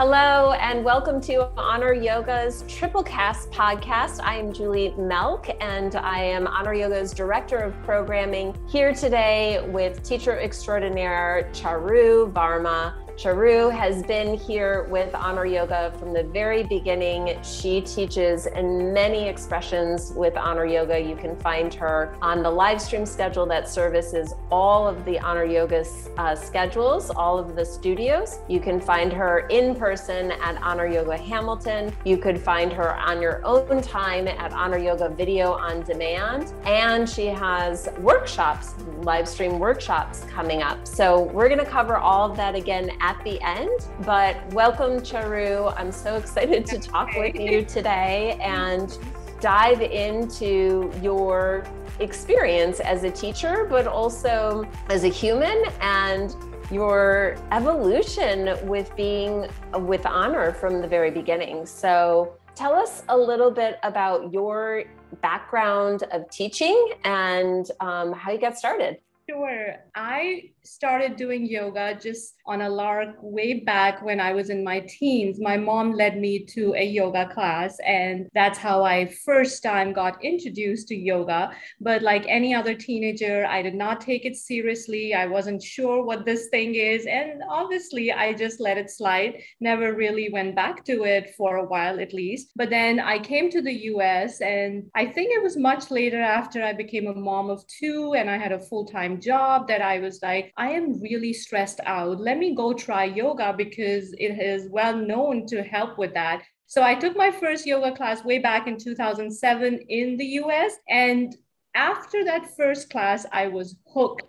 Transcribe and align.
Hello, 0.00 0.52
and 0.52 0.84
welcome 0.84 1.20
to 1.22 1.50
Honor 1.58 1.92
Yoga's 1.92 2.62
Triple 2.68 3.02
Cast 3.02 3.50
podcast. 3.50 4.20
I 4.22 4.36
am 4.36 4.52
Julie 4.52 4.94
Melk, 4.96 5.48
and 5.60 5.96
I 5.96 6.22
am 6.22 6.46
Honor 6.46 6.72
Yoga's 6.72 7.12
Director 7.12 7.56
of 7.56 7.74
Programming 7.82 8.56
here 8.68 8.94
today 8.94 9.60
with 9.66 10.04
teacher 10.04 10.38
extraordinaire 10.38 11.50
Charu 11.52 12.32
Varma. 12.32 12.94
Charu 13.18 13.68
has 13.76 14.04
been 14.04 14.38
here 14.38 14.84
with 14.84 15.12
Honor 15.12 15.44
Yoga 15.44 15.92
from 15.98 16.12
the 16.12 16.22
very 16.22 16.62
beginning. 16.62 17.36
She 17.42 17.80
teaches 17.80 18.46
in 18.46 18.92
many 18.92 19.28
expressions 19.28 20.12
with 20.12 20.36
Honor 20.36 20.64
Yoga. 20.64 21.00
You 21.00 21.16
can 21.16 21.34
find 21.34 21.74
her 21.74 22.16
on 22.22 22.44
the 22.44 22.50
live 22.50 22.80
stream 22.80 23.04
schedule 23.04 23.44
that 23.46 23.68
services 23.68 24.34
all 24.52 24.86
of 24.86 25.04
the 25.04 25.18
Honor 25.18 25.44
Yoga 25.44 25.84
uh, 26.16 26.36
schedules, 26.36 27.10
all 27.10 27.40
of 27.40 27.56
the 27.56 27.64
studios. 27.64 28.38
You 28.46 28.60
can 28.60 28.80
find 28.80 29.12
her 29.12 29.48
in 29.48 29.74
person 29.74 30.30
at 30.30 30.62
Honor 30.62 30.86
Yoga 30.86 31.16
Hamilton. 31.16 31.92
You 32.04 32.18
could 32.18 32.40
find 32.40 32.72
her 32.72 32.94
on 32.94 33.20
your 33.20 33.44
own 33.44 33.82
time 33.82 34.28
at 34.28 34.52
Honor 34.52 34.78
Yoga 34.78 35.08
Video 35.08 35.54
on 35.54 35.82
Demand. 35.82 36.52
And 36.64 37.08
she 37.08 37.26
has 37.26 37.88
workshops, 37.98 38.76
live 38.98 39.26
stream 39.26 39.58
workshops 39.58 40.22
coming 40.30 40.62
up. 40.62 40.86
So 40.86 41.22
we're 41.22 41.48
going 41.48 41.58
to 41.58 41.66
cover 41.66 41.96
all 41.96 42.30
of 42.30 42.36
that 42.36 42.54
again 42.54 42.92
at 43.08 43.24
the 43.24 43.40
end. 43.40 43.88
But 44.04 44.36
welcome, 44.52 45.00
Charu. 45.00 45.72
I'm 45.78 45.90
so 45.90 46.16
excited 46.16 46.66
to 46.66 46.78
talk 46.78 47.08
with 47.14 47.36
you 47.36 47.64
today 47.64 48.38
and 48.42 48.98
dive 49.40 49.80
into 49.80 50.92
your 51.00 51.64
experience 52.00 52.80
as 52.80 53.04
a 53.04 53.10
teacher, 53.10 53.66
but 53.70 53.86
also 53.86 54.68
as 54.90 55.04
a 55.04 55.08
human 55.08 55.64
and 55.80 56.36
your 56.70 57.36
evolution 57.50 58.58
with 58.68 58.94
being 58.94 59.48
with 59.72 60.04
honor 60.04 60.52
from 60.52 60.82
the 60.82 60.86
very 60.86 61.10
beginning. 61.10 61.64
So, 61.64 62.34
tell 62.54 62.74
us 62.74 63.04
a 63.08 63.16
little 63.16 63.50
bit 63.50 63.78
about 63.84 64.34
your 64.34 64.84
background 65.22 66.02
of 66.12 66.28
teaching 66.28 66.92
and 67.04 67.70
um, 67.80 68.12
how 68.12 68.32
you 68.32 68.38
got 68.38 68.58
started. 68.58 68.98
Sure. 69.30 69.76
I 69.94 70.50
started 70.68 71.16
doing 71.16 71.46
yoga 71.46 71.98
just 72.00 72.34
on 72.46 72.62
a 72.62 72.68
lark 72.68 73.16
way 73.20 73.60
back 73.60 74.02
when 74.02 74.20
I 74.20 74.32
was 74.32 74.50
in 74.50 74.62
my 74.62 74.80
teens. 74.80 75.40
My 75.40 75.56
mom 75.56 75.92
led 75.92 76.18
me 76.18 76.44
to 76.54 76.74
a 76.74 76.84
yoga 76.84 77.26
class, 77.26 77.78
and 77.86 78.28
that's 78.34 78.58
how 78.58 78.84
I 78.84 79.06
first 79.06 79.62
time 79.62 79.92
got 79.92 80.22
introduced 80.22 80.88
to 80.88 80.96
yoga. 80.96 81.52
But 81.80 82.02
like 82.02 82.24
any 82.28 82.54
other 82.54 82.74
teenager, 82.74 83.46
I 83.46 83.62
did 83.62 83.74
not 83.74 84.00
take 84.00 84.24
it 84.24 84.36
seriously. 84.36 85.14
I 85.14 85.26
wasn't 85.26 85.62
sure 85.62 86.04
what 86.04 86.24
this 86.24 86.48
thing 86.48 86.74
is. 86.74 87.06
And 87.06 87.42
obviously, 87.48 88.12
I 88.12 88.32
just 88.32 88.60
let 88.60 88.78
it 88.78 88.90
slide, 88.90 89.42
never 89.60 89.94
really 89.94 90.28
went 90.30 90.54
back 90.54 90.84
to 90.84 91.04
it 91.04 91.34
for 91.36 91.56
a 91.56 91.64
while 91.64 92.00
at 92.00 92.12
least. 92.12 92.52
But 92.56 92.70
then 92.70 93.00
I 93.00 93.18
came 93.18 93.50
to 93.50 93.62
the 93.62 93.78
US, 93.92 94.40
and 94.40 94.90
I 94.94 95.06
think 95.06 95.30
it 95.32 95.42
was 95.42 95.56
much 95.56 95.90
later 95.90 96.20
after 96.20 96.62
I 96.62 96.72
became 96.72 97.06
a 97.06 97.14
mom 97.14 97.50
of 97.50 97.66
two 97.66 98.14
and 98.14 98.28
I 98.30 98.36
had 98.36 98.52
a 98.52 98.58
full 98.58 98.84
time 98.84 99.20
job 99.20 99.68
that 99.68 99.82
I 99.82 99.98
was 99.98 100.20
like, 100.22 100.52
I 100.58 100.70
am 100.70 101.00
really 101.00 101.32
stressed 101.32 101.78
out. 101.86 102.20
Let 102.20 102.36
me 102.36 102.52
go 102.52 102.72
try 102.72 103.04
yoga 103.04 103.54
because 103.56 104.12
it 104.14 104.40
is 104.40 104.68
well 104.68 104.96
known 104.96 105.46
to 105.46 105.62
help 105.62 105.96
with 105.96 106.12
that. 106.14 106.42
So 106.66 106.82
I 106.82 106.96
took 106.96 107.16
my 107.16 107.30
first 107.30 107.64
yoga 107.64 107.96
class 107.96 108.24
way 108.24 108.40
back 108.40 108.66
in 108.66 108.76
2007 108.76 109.78
in 109.88 110.16
the 110.16 110.26
US. 110.42 110.72
And 110.88 111.34
after 111.76 112.24
that 112.24 112.56
first 112.56 112.90
class, 112.90 113.24
I 113.32 113.46
was 113.46 113.76
hooked. 113.94 114.24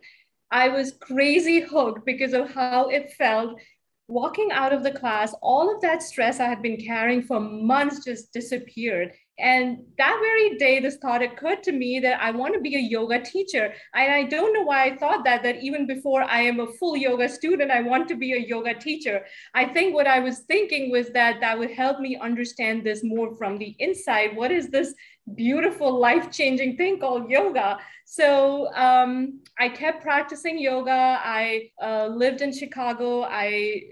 I 0.52 0.69
was 0.69 0.94
crazy 1.02 1.61
hooked 1.61 2.05
because 2.05 2.33
of 2.33 2.53
how 2.53 2.89
it 2.89 3.11
felt. 3.14 3.59
Walking 4.08 4.52
out 4.52 4.71
of 4.71 4.83
the 4.83 4.91
class, 4.91 5.33
all 5.41 5.73
of 5.73 5.81
that 5.81 6.03
stress 6.03 6.39
I 6.39 6.45
had 6.45 6.61
been 6.61 6.77
carrying 6.77 7.23
for 7.23 7.39
months 7.39 8.05
just 8.05 8.33
disappeared. 8.33 9.14
And 9.41 9.79
that 9.97 10.17
very 10.21 10.57
day, 10.57 10.79
this 10.79 10.97
thought 10.97 11.21
occurred 11.21 11.64
to 11.64 11.71
me 11.71 11.99
that 12.02 12.21
I 12.21 12.31
want 12.31 12.53
to 12.53 12.59
be 12.59 12.75
a 12.75 12.80
yoga 12.80 13.21
teacher. 13.21 13.73
And 13.93 14.11
I 14.11 14.23
don't 14.23 14.53
know 14.53 14.64
why 14.64 14.86
I 14.86 14.97
thought 14.97 15.23
that, 15.25 15.43
that 15.43 15.64
even 15.64 15.87
before 15.87 16.23
I 16.23 16.41
am 16.41 16.59
a 16.59 16.67
full 16.73 16.97
yoga 16.97 17.30
student, 17.30 17.71
I 17.71 17.81
want 17.81 18.08
to 18.09 18.15
be 18.15 18.33
a 18.33 18.37
yoga 18.37 18.73
teacher. 18.73 19.25
I 19.53 19.65
think 19.65 19.93
what 19.93 20.08
I 20.08 20.19
was 20.19 20.39
thinking 20.39 20.91
was 20.91 21.09
that 21.11 21.39
that 21.41 21.58
would 21.58 21.71
help 21.71 21.99
me 21.99 22.17
understand 22.17 22.83
this 22.83 23.03
more 23.03 23.36
from 23.36 23.58
the 23.58 23.75
inside. 23.80 24.36
What 24.36 24.52
is 24.52 24.69
this 24.69 24.93
beautiful, 25.36 25.97
life 25.99 26.31
changing 26.31 26.77
thing 26.77 26.99
called 26.99 27.30
yoga? 27.30 27.80
So 28.05 28.73
um, 28.73 29.39
I 29.59 29.69
kept 29.69 30.02
practicing 30.02 30.58
yoga. 30.58 31.19
I 31.23 31.69
uh, 31.81 32.08
lived 32.08 32.41
in 32.41 32.52
Chicago. 32.52 33.23
I 33.23 33.83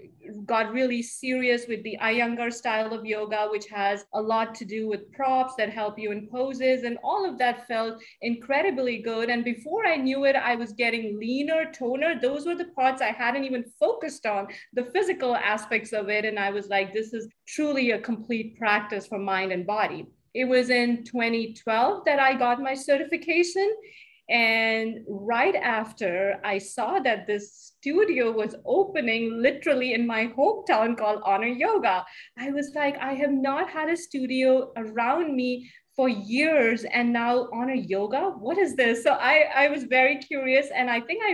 got 0.44 0.72
really 0.72 1.02
serious 1.02 1.66
with 1.68 1.82
the 1.82 1.98
Iyengar 2.00 2.52
style 2.52 2.92
of 2.92 3.04
yoga, 3.04 3.48
which 3.50 3.66
has 3.68 4.04
a 4.14 4.20
lot 4.20 4.54
to 4.56 4.64
do 4.64 4.88
with 4.88 5.10
props 5.12 5.54
that 5.58 5.70
help 5.70 5.98
you 5.98 6.12
in 6.12 6.28
poses. 6.28 6.84
And 6.84 6.98
all 7.02 7.28
of 7.28 7.38
that 7.38 7.66
felt 7.66 8.02
incredibly 8.22 8.98
good. 8.98 9.30
And 9.30 9.44
before 9.44 9.86
I 9.86 9.96
knew 9.96 10.24
it, 10.24 10.36
I 10.36 10.56
was 10.56 10.72
getting 10.72 11.18
leaner, 11.18 11.70
toner. 11.72 12.20
Those 12.20 12.46
were 12.46 12.54
the 12.54 12.66
parts 12.66 13.02
I 13.02 13.12
hadn't 13.12 13.44
even 13.44 13.64
focused 13.78 14.26
on, 14.26 14.48
the 14.72 14.84
physical 14.86 15.36
aspects 15.36 15.92
of 15.92 16.08
it. 16.08 16.24
And 16.24 16.38
I 16.38 16.50
was 16.50 16.68
like, 16.68 16.92
this 16.92 17.12
is 17.12 17.28
truly 17.46 17.92
a 17.92 18.00
complete 18.00 18.58
practice 18.58 19.06
for 19.06 19.18
mind 19.18 19.52
and 19.52 19.66
body. 19.66 20.06
It 20.34 20.44
was 20.44 20.70
in 20.70 21.04
2012 21.04 22.04
that 22.04 22.20
I 22.20 22.34
got 22.34 22.62
my 22.62 22.74
certification. 22.74 23.74
And 24.28 25.04
right 25.08 25.54
after 25.54 26.38
I 26.44 26.58
saw 26.58 26.98
that 27.00 27.26
this 27.26 27.72
studio 27.78 28.30
was 28.30 28.54
opening 28.66 29.40
literally 29.42 29.94
in 29.94 30.06
my 30.06 30.26
hometown 30.26 30.98
called 30.98 31.22
Honor 31.24 31.46
Yoga, 31.46 32.04
I 32.38 32.50
was 32.50 32.72
like, 32.74 32.98
I 32.98 33.14
have 33.14 33.32
not 33.32 33.70
had 33.70 33.88
a 33.88 33.96
studio 33.96 34.72
around 34.76 35.34
me 35.34 35.70
for 35.98 36.08
years 36.08 36.84
and 36.84 37.12
now 37.12 37.48
honor 37.52 37.74
yoga? 37.74 38.30
What 38.38 38.56
is 38.56 38.76
this? 38.76 39.02
So 39.02 39.14
i 39.14 39.46
i 39.62 39.68
was 39.68 39.82
very 39.82 40.16
curious 40.18 40.68
and 40.72 40.88
i 40.88 41.00
think 41.00 41.20
i 41.28 41.32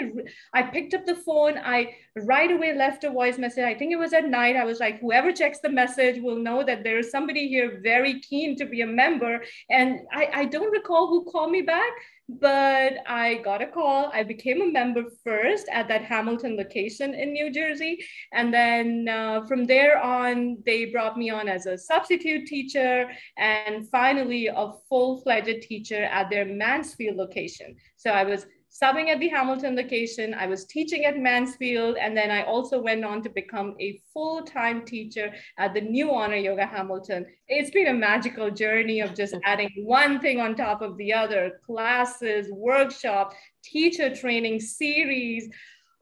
i 0.58 0.62
picked 0.62 0.94
up 0.94 1.04
the 1.04 1.16
phone. 1.26 1.58
I 1.58 1.94
right 2.16 2.50
away 2.50 2.72
left 2.74 3.04
a 3.04 3.10
voice 3.10 3.36
message. 3.36 3.64
I 3.64 3.74
think 3.74 3.92
it 3.92 3.98
was 4.04 4.14
at 4.14 4.30
night. 4.30 4.56
I 4.56 4.64
was 4.64 4.80
like 4.80 5.00
whoever 5.00 5.32
checks 5.32 5.58
the 5.62 5.68
message 5.68 6.22
will 6.22 6.38
know 6.38 6.64
that 6.64 6.82
there 6.82 6.98
is 6.98 7.10
somebody 7.10 7.46
here 7.46 7.78
very 7.82 8.20
keen 8.20 8.56
to 8.56 8.64
be 8.64 8.80
a 8.80 8.86
member. 9.02 9.34
And 9.68 10.00
i 10.10 10.22
i 10.40 10.44
don't 10.46 10.76
recall 10.80 11.08
who 11.08 11.24
called 11.30 11.52
me 11.58 11.60
back 11.60 11.92
but 12.28 12.98
I 13.06 13.40
got 13.44 13.62
a 13.62 13.66
call. 13.66 14.10
I 14.12 14.22
became 14.22 14.62
a 14.62 14.72
member 14.72 15.04
first 15.22 15.68
at 15.70 15.88
that 15.88 16.04
Hamilton 16.04 16.56
location 16.56 17.14
in 17.14 17.32
New 17.32 17.50
Jersey. 17.52 18.04
And 18.32 18.52
then 18.52 19.08
uh, 19.08 19.46
from 19.46 19.66
there 19.66 20.02
on, 20.02 20.58
they 20.64 20.86
brought 20.86 21.18
me 21.18 21.30
on 21.30 21.48
as 21.48 21.66
a 21.66 21.76
substitute 21.76 22.46
teacher 22.46 23.10
and 23.36 23.88
finally 23.90 24.46
a 24.46 24.72
full 24.88 25.20
fledged 25.20 25.62
teacher 25.62 26.04
at 26.04 26.30
their 26.30 26.46
Mansfield 26.46 27.16
location. 27.16 27.76
So 27.96 28.10
I 28.10 28.24
was 28.24 28.46
subbing 28.74 29.08
at 29.08 29.20
the 29.20 29.28
Hamilton 29.28 29.76
location. 29.76 30.34
I 30.34 30.46
was 30.46 30.64
teaching 30.64 31.04
at 31.04 31.18
Mansfield, 31.18 31.96
and 31.96 32.16
then 32.16 32.30
I 32.30 32.42
also 32.42 32.80
went 32.80 33.04
on 33.04 33.22
to 33.22 33.30
become 33.30 33.76
a 33.80 34.00
full 34.12 34.42
time 34.42 34.84
teacher 34.84 35.32
at 35.58 35.74
the 35.74 35.80
new 35.80 36.12
Honor 36.12 36.36
Yoga 36.36 36.66
Hamilton. 36.66 37.26
It's 37.46 37.70
been 37.70 37.88
a 37.88 37.94
magical 37.94 38.50
journey 38.50 39.00
of 39.00 39.14
just 39.14 39.34
adding 39.44 39.70
one 39.84 40.20
thing 40.20 40.40
on 40.40 40.54
top 40.54 40.82
of 40.82 40.96
the 40.96 41.12
other 41.12 41.60
classes, 41.64 42.48
workshops, 42.50 43.36
teacher 43.62 44.14
training 44.14 44.60
series. 44.60 45.48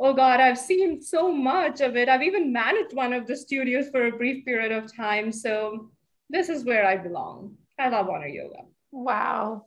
Oh 0.00 0.14
God, 0.14 0.40
I've 0.40 0.58
seen 0.58 1.00
so 1.00 1.30
much 1.30 1.80
of 1.80 1.96
it. 1.96 2.08
I've 2.08 2.22
even 2.22 2.52
managed 2.52 2.94
one 2.94 3.12
of 3.12 3.26
the 3.26 3.36
studios 3.36 3.88
for 3.90 4.06
a 4.06 4.16
brief 4.16 4.44
period 4.44 4.72
of 4.72 4.94
time. 4.94 5.30
So 5.30 5.90
this 6.30 6.48
is 6.48 6.64
where 6.64 6.86
I 6.86 6.96
belong. 6.96 7.56
I 7.78 7.88
love 7.90 8.08
Honor 8.08 8.26
Yoga. 8.26 8.62
Wow. 8.90 9.66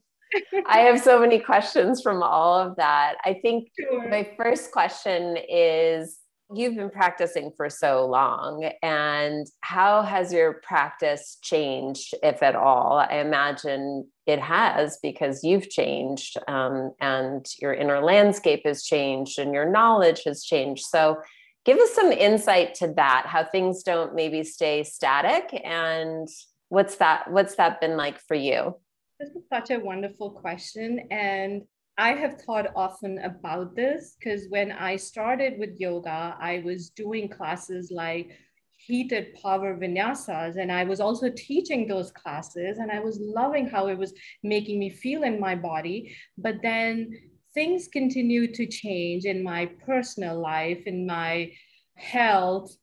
I 0.67 0.79
have 0.79 1.01
so 1.01 1.19
many 1.19 1.39
questions 1.39 2.01
from 2.01 2.23
all 2.23 2.59
of 2.59 2.75
that. 2.77 3.15
I 3.23 3.39
think 3.41 3.69
sure. 3.79 4.09
my 4.09 4.29
first 4.37 4.71
question 4.71 5.37
is 5.49 6.19
you've 6.53 6.75
been 6.75 6.91
practicing 6.91 7.51
for 7.57 7.69
so 7.69 8.05
long 8.05 8.69
and 8.83 9.47
how 9.61 10.03
has 10.03 10.31
your 10.31 10.53
practice 10.61 11.37
changed 11.41 12.13
if 12.21 12.43
at 12.43 12.55
all 12.55 13.03
i 13.09 13.15
imagine 13.15 14.07
it 14.27 14.39
has 14.39 14.99
because 15.01 15.43
you've 15.43 15.69
changed 15.69 16.37
um, 16.47 16.91
and 17.01 17.47
your 17.59 17.73
inner 17.73 17.99
landscape 17.99 18.61
has 18.63 18.83
changed 18.83 19.39
and 19.39 19.53
your 19.53 19.67
knowledge 19.67 20.21
has 20.23 20.43
changed 20.43 20.83
so 20.85 21.17
give 21.65 21.79
us 21.79 21.93
some 21.95 22.11
insight 22.11 22.75
to 22.75 22.93
that 22.95 23.25
how 23.25 23.43
things 23.43 23.81
don't 23.81 24.13
maybe 24.13 24.43
stay 24.43 24.83
static 24.83 25.49
and 25.63 26.27
what's 26.69 26.97
that 26.97 27.29
what's 27.31 27.55
that 27.55 27.81
been 27.81 27.97
like 27.97 28.19
for 28.19 28.35
you 28.35 28.75
this 29.19 29.29
is 29.29 29.43
such 29.49 29.71
a 29.71 29.79
wonderful 29.79 30.31
question. 30.31 31.07
And 31.11 31.63
I 31.97 32.11
have 32.13 32.41
thought 32.41 32.71
often 32.75 33.19
about 33.19 33.75
this 33.75 34.15
because 34.19 34.47
when 34.49 34.71
I 34.71 34.97
started 34.97 35.57
with 35.57 35.79
yoga, 35.79 36.35
I 36.39 36.61
was 36.65 36.89
doing 36.89 37.29
classes 37.29 37.91
like 37.91 38.31
heated 38.77 39.33
power 39.41 39.75
vinyasas 39.75 40.57
and 40.61 40.69
i 40.69 40.83
was 40.83 40.99
also 40.99 41.31
teaching 41.35 41.87
those 41.87 42.11
classes 42.11 42.77
and 42.77 42.91
i 42.91 42.99
was 42.99 43.17
loving 43.19 43.65
how 43.65 43.87
it 43.87 43.97
was 43.97 44.13
making 44.43 44.77
me 44.77 44.89
feel 44.89 45.23
in 45.23 45.39
my 45.39 45.55
body 45.55 46.13
but 46.37 46.55
then 46.61 47.09
things 47.53 47.87
continued 47.87 48.53
to 48.53 48.67
change 48.67 49.23
in 49.23 49.41
my 49.41 49.65
personal 49.85 50.39
life 50.39 50.83
in 50.85 51.07
my 51.07 51.49
health 51.95 52.75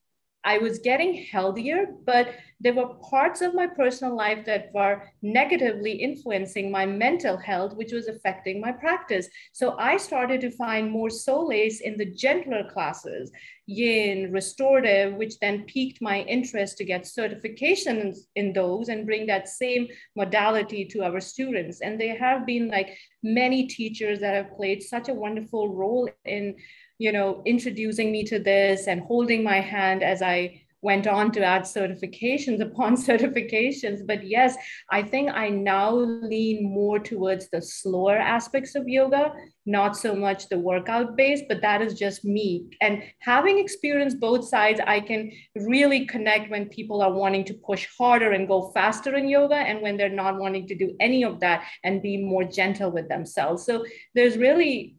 I 0.44 0.58
was 0.58 0.80
getting 0.80 1.14
healthier, 1.14 1.86
but 2.04 2.34
there 2.62 2.74
were 2.74 2.94
parts 3.10 3.40
of 3.40 3.54
my 3.54 3.66
personal 3.66 4.14
life 4.14 4.44
that 4.46 4.70
were 4.72 5.02
negatively 5.20 5.92
influencing 5.92 6.70
my 6.70 6.86
mental 6.86 7.36
health, 7.36 7.74
which 7.74 7.92
was 7.92 8.06
affecting 8.06 8.60
my 8.60 8.70
practice. 8.70 9.28
So 9.52 9.76
I 9.78 9.96
started 9.96 10.40
to 10.42 10.50
find 10.50 10.88
more 10.88 11.10
solace 11.10 11.80
in 11.80 11.98
the 11.98 12.06
gentler 12.06 12.62
classes, 12.72 13.32
yin, 13.66 14.30
restorative, 14.30 15.14
which 15.14 15.40
then 15.40 15.64
piqued 15.64 16.00
my 16.00 16.20
interest 16.20 16.78
to 16.78 16.84
get 16.84 17.02
certifications 17.02 18.18
in 18.36 18.52
those 18.52 18.88
and 18.88 19.06
bring 19.06 19.26
that 19.26 19.48
same 19.48 19.88
modality 20.14 20.84
to 20.84 21.02
our 21.02 21.20
students. 21.20 21.80
And 21.80 22.00
there 22.00 22.16
have 22.16 22.46
been 22.46 22.68
like 22.68 22.96
many 23.24 23.66
teachers 23.66 24.20
that 24.20 24.34
have 24.34 24.56
played 24.56 24.84
such 24.84 25.08
a 25.08 25.14
wonderful 25.14 25.74
role 25.74 26.08
in 26.24 26.54
you 27.02 27.10
know, 27.10 27.42
introducing 27.44 28.12
me 28.12 28.22
to 28.22 28.38
this 28.38 28.86
and 28.86 29.00
holding 29.00 29.42
my 29.42 29.58
hand 29.58 30.04
as 30.04 30.22
I 30.22 30.61
went 30.82 31.06
on 31.06 31.30
to 31.32 31.42
add 31.42 31.62
certifications 31.62 32.60
upon 32.60 32.96
certifications. 33.08 34.06
But 34.06 34.26
yes, 34.26 34.56
I 34.90 35.02
think 35.02 35.30
I 35.30 35.48
now 35.48 35.92
lean 35.94 36.64
more 36.64 36.98
towards 36.98 37.48
the 37.48 37.62
slower 37.62 38.16
aspects 38.16 38.74
of 38.74 38.88
yoga, 38.88 39.32
not 39.64 39.96
so 39.96 40.14
much 40.14 40.48
the 40.48 40.58
workout 40.58 41.16
based, 41.16 41.44
but 41.48 41.62
that 41.62 41.80
is 41.80 41.94
just 41.94 42.24
me. 42.24 42.66
And 42.80 43.02
having 43.20 43.58
experienced 43.58 44.20
both 44.20 44.46
sides, 44.46 44.80
I 44.84 45.00
can 45.00 45.30
really 45.54 46.04
connect 46.06 46.50
when 46.50 46.68
people 46.68 47.00
are 47.00 47.12
wanting 47.12 47.44
to 47.46 47.54
push 47.54 47.86
harder 47.96 48.32
and 48.32 48.48
go 48.48 48.70
faster 48.72 49.14
in 49.14 49.28
yoga 49.28 49.54
and 49.54 49.80
when 49.80 49.96
they're 49.96 50.08
not 50.08 50.38
wanting 50.38 50.66
to 50.66 50.74
do 50.74 50.96
any 51.00 51.24
of 51.24 51.40
that 51.40 51.64
and 51.84 52.02
be 52.02 52.16
more 52.16 52.44
gentle 52.44 52.90
with 52.90 53.08
themselves. 53.08 53.64
So 53.64 53.84
there's 54.14 54.36
really 54.36 54.96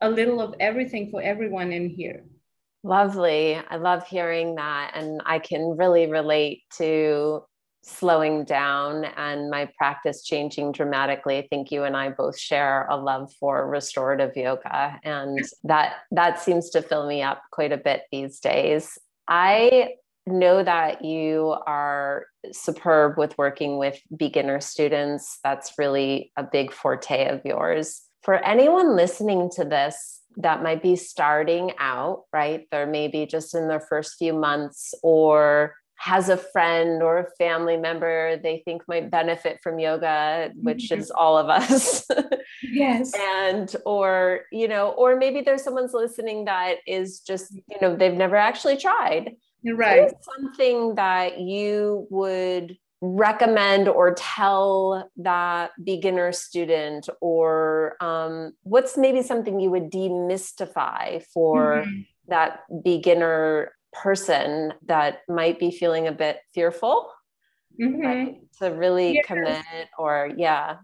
a 0.00 0.08
little 0.08 0.40
of 0.40 0.54
everything 0.60 1.10
for 1.10 1.22
everyone 1.22 1.72
in 1.72 1.88
here. 1.88 2.24
Lovely. 2.86 3.56
I 3.68 3.78
love 3.78 4.06
hearing 4.06 4.54
that. 4.54 4.92
And 4.94 5.20
I 5.26 5.40
can 5.40 5.76
really 5.76 6.08
relate 6.08 6.62
to 6.78 7.42
slowing 7.82 8.44
down 8.44 9.04
and 9.16 9.50
my 9.50 9.68
practice 9.76 10.22
changing 10.22 10.70
dramatically. 10.70 11.38
I 11.38 11.48
think 11.48 11.72
you 11.72 11.82
and 11.82 11.96
I 11.96 12.10
both 12.10 12.38
share 12.38 12.86
a 12.88 12.96
love 12.96 13.32
for 13.40 13.68
restorative 13.68 14.36
yoga 14.36 15.00
and 15.02 15.40
that 15.64 15.94
that 16.12 16.40
seems 16.40 16.70
to 16.70 16.82
fill 16.82 17.08
me 17.08 17.22
up 17.22 17.42
quite 17.50 17.72
a 17.72 17.76
bit 17.76 18.02
these 18.12 18.38
days. 18.38 18.96
I 19.26 19.94
know 20.28 20.62
that 20.62 21.04
you 21.04 21.56
are 21.66 22.26
superb 22.52 23.18
with 23.18 23.36
working 23.36 23.78
with 23.78 24.00
beginner 24.16 24.60
students. 24.60 25.40
That's 25.42 25.72
really 25.76 26.30
a 26.36 26.44
big 26.44 26.72
forte 26.72 27.26
of 27.26 27.44
yours 27.44 28.02
for 28.22 28.44
anyone 28.44 28.96
listening 28.96 29.48
to 29.54 29.64
this 29.64 30.20
that 30.36 30.62
might 30.62 30.82
be 30.82 30.96
starting 30.96 31.72
out, 31.78 32.24
right? 32.32 32.66
They're 32.70 32.86
maybe 32.86 33.26
just 33.26 33.54
in 33.54 33.68
their 33.68 33.80
first 33.80 34.16
few 34.18 34.32
months 34.32 34.94
or 35.02 35.74
has 35.98 36.28
a 36.28 36.36
friend 36.36 37.02
or 37.02 37.18
a 37.18 37.30
family 37.38 37.76
member 37.76 38.36
they 38.42 38.62
think 38.64 38.82
might 38.86 39.10
benefit 39.10 39.58
from 39.62 39.78
yoga 39.78 40.50
which 40.56 40.90
mm-hmm. 40.90 41.00
is 41.00 41.10
all 41.10 41.38
of 41.38 41.48
us 41.48 42.06
yes 42.62 43.12
and 43.18 43.74
or 43.86 44.42
you 44.52 44.68
know 44.68 44.90
or 44.90 45.16
maybe 45.16 45.40
there's 45.40 45.62
someone's 45.62 45.94
listening 45.94 46.44
that 46.44 46.76
is 46.86 47.20
just 47.20 47.52
you 47.54 47.78
know 47.80 47.96
they've 47.96 48.12
never 48.12 48.36
actually 48.36 48.76
tried 48.76 49.34
you 49.62 49.74
right 49.74 50.12
something 50.20 50.94
that 50.96 51.40
you 51.40 52.06
would 52.10 52.76
recommend 53.00 53.88
or 53.88 54.14
tell 54.14 55.10
that 55.16 55.70
beginner 55.82 56.32
student 56.32 57.08
or 57.20 57.96
um, 58.00 58.52
what's 58.62 58.96
maybe 58.96 59.22
something 59.22 59.60
you 59.60 59.70
would 59.70 59.90
demystify 59.90 61.22
for 61.32 61.84
mm-hmm. 61.84 62.00
that 62.28 62.60
beginner 62.82 63.72
person 63.92 64.72
that 64.86 65.18
might 65.28 65.58
be 65.58 65.70
feeling 65.70 66.06
a 66.06 66.12
bit 66.12 66.38
fearful 66.54 67.10
mm-hmm. 67.80 68.00
right? 68.00 68.36
to 68.58 68.68
really 68.70 69.14
yes. 69.14 69.26
commit 69.26 69.64
or 69.98 70.30
yeah 70.36 70.76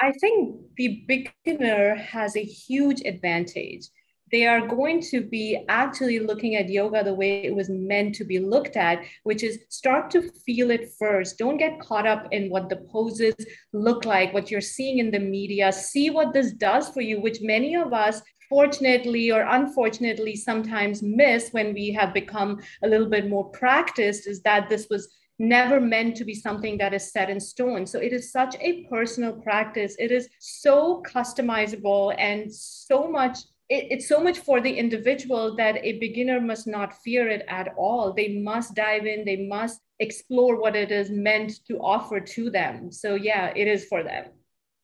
i 0.00 0.12
think 0.12 0.56
the 0.76 1.04
beginner 1.06 1.94
has 1.94 2.36
a 2.36 2.42
huge 2.42 3.02
advantage 3.04 3.88
they 4.30 4.46
are 4.46 4.66
going 4.66 5.00
to 5.00 5.20
be 5.20 5.64
actually 5.68 6.18
looking 6.18 6.56
at 6.56 6.68
yoga 6.68 7.02
the 7.02 7.14
way 7.14 7.42
it 7.44 7.54
was 7.54 7.68
meant 7.68 8.14
to 8.16 8.24
be 8.24 8.38
looked 8.38 8.76
at, 8.76 9.04
which 9.24 9.42
is 9.42 9.60
start 9.68 10.10
to 10.10 10.30
feel 10.46 10.70
it 10.70 10.90
first. 10.98 11.38
Don't 11.38 11.56
get 11.56 11.80
caught 11.80 12.06
up 12.06 12.28
in 12.30 12.50
what 12.50 12.68
the 12.68 12.76
poses 12.76 13.34
look 13.72 14.04
like, 14.04 14.32
what 14.32 14.50
you're 14.50 14.60
seeing 14.60 14.98
in 14.98 15.10
the 15.10 15.18
media. 15.18 15.72
See 15.72 16.10
what 16.10 16.32
this 16.32 16.52
does 16.52 16.88
for 16.88 17.00
you, 17.00 17.20
which 17.20 17.40
many 17.40 17.74
of 17.74 17.92
us 17.92 18.22
fortunately 18.48 19.30
or 19.30 19.42
unfortunately 19.42 20.34
sometimes 20.34 21.02
miss 21.02 21.50
when 21.50 21.72
we 21.72 21.92
have 21.92 22.12
become 22.12 22.60
a 22.82 22.88
little 22.88 23.08
bit 23.08 23.28
more 23.28 23.48
practiced 23.50 24.26
is 24.26 24.42
that 24.42 24.68
this 24.68 24.88
was 24.90 25.08
never 25.38 25.80
meant 25.80 26.16
to 26.16 26.24
be 26.24 26.34
something 26.34 26.76
that 26.76 26.92
is 26.92 27.10
set 27.10 27.30
in 27.30 27.40
stone. 27.40 27.86
So 27.86 27.98
it 27.98 28.12
is 28.12 28.30
such 28.30 28.56
a 28.60 28.84
personal 28.84 29.32
practice. 29.32 29.96
It 29.98 30.12
is 30.12 30.28
so 30.38 31.02
customizable 31.06 32.14
and 32.18 32.52
so 32.52 33.10
much 33.10 33.38
it, 33.70 33.86
it's 33.90 34.08
so 34.08 34.20
much 34.20 34.40
for 34.40 34.60
the 34.60 34.72
individual 34.72 35.56
that 35.56 35.76
a 35.82 35.98
beginner 35.98 36.40
must 36.40 36.66
not 36.66 37.00
fear 37.02 37.28
it 37.28 37.44
at 37.48 37.72
all. 37.78 38.12
They 38.12 38.40
must 38.40 38.74
dive 38.74 39.06
in, 39.06 39.24
they 39.24 39.46
must 39.46 39.80
explore 40.00 40.60
what 40.60 40.76
it 40.76 40.90
is 40.90 41.10
meant 41.10 41.64
to 41.68 41.78
offer 41.78 42.20
to 42.20 42.50
them. 42.50 42.90
So, 42.92 43.14
yeah, 43.14 43.52
it 43.54 43.68
is 43.68 43.86
for 43.86 44.02
them. 44.02 44.26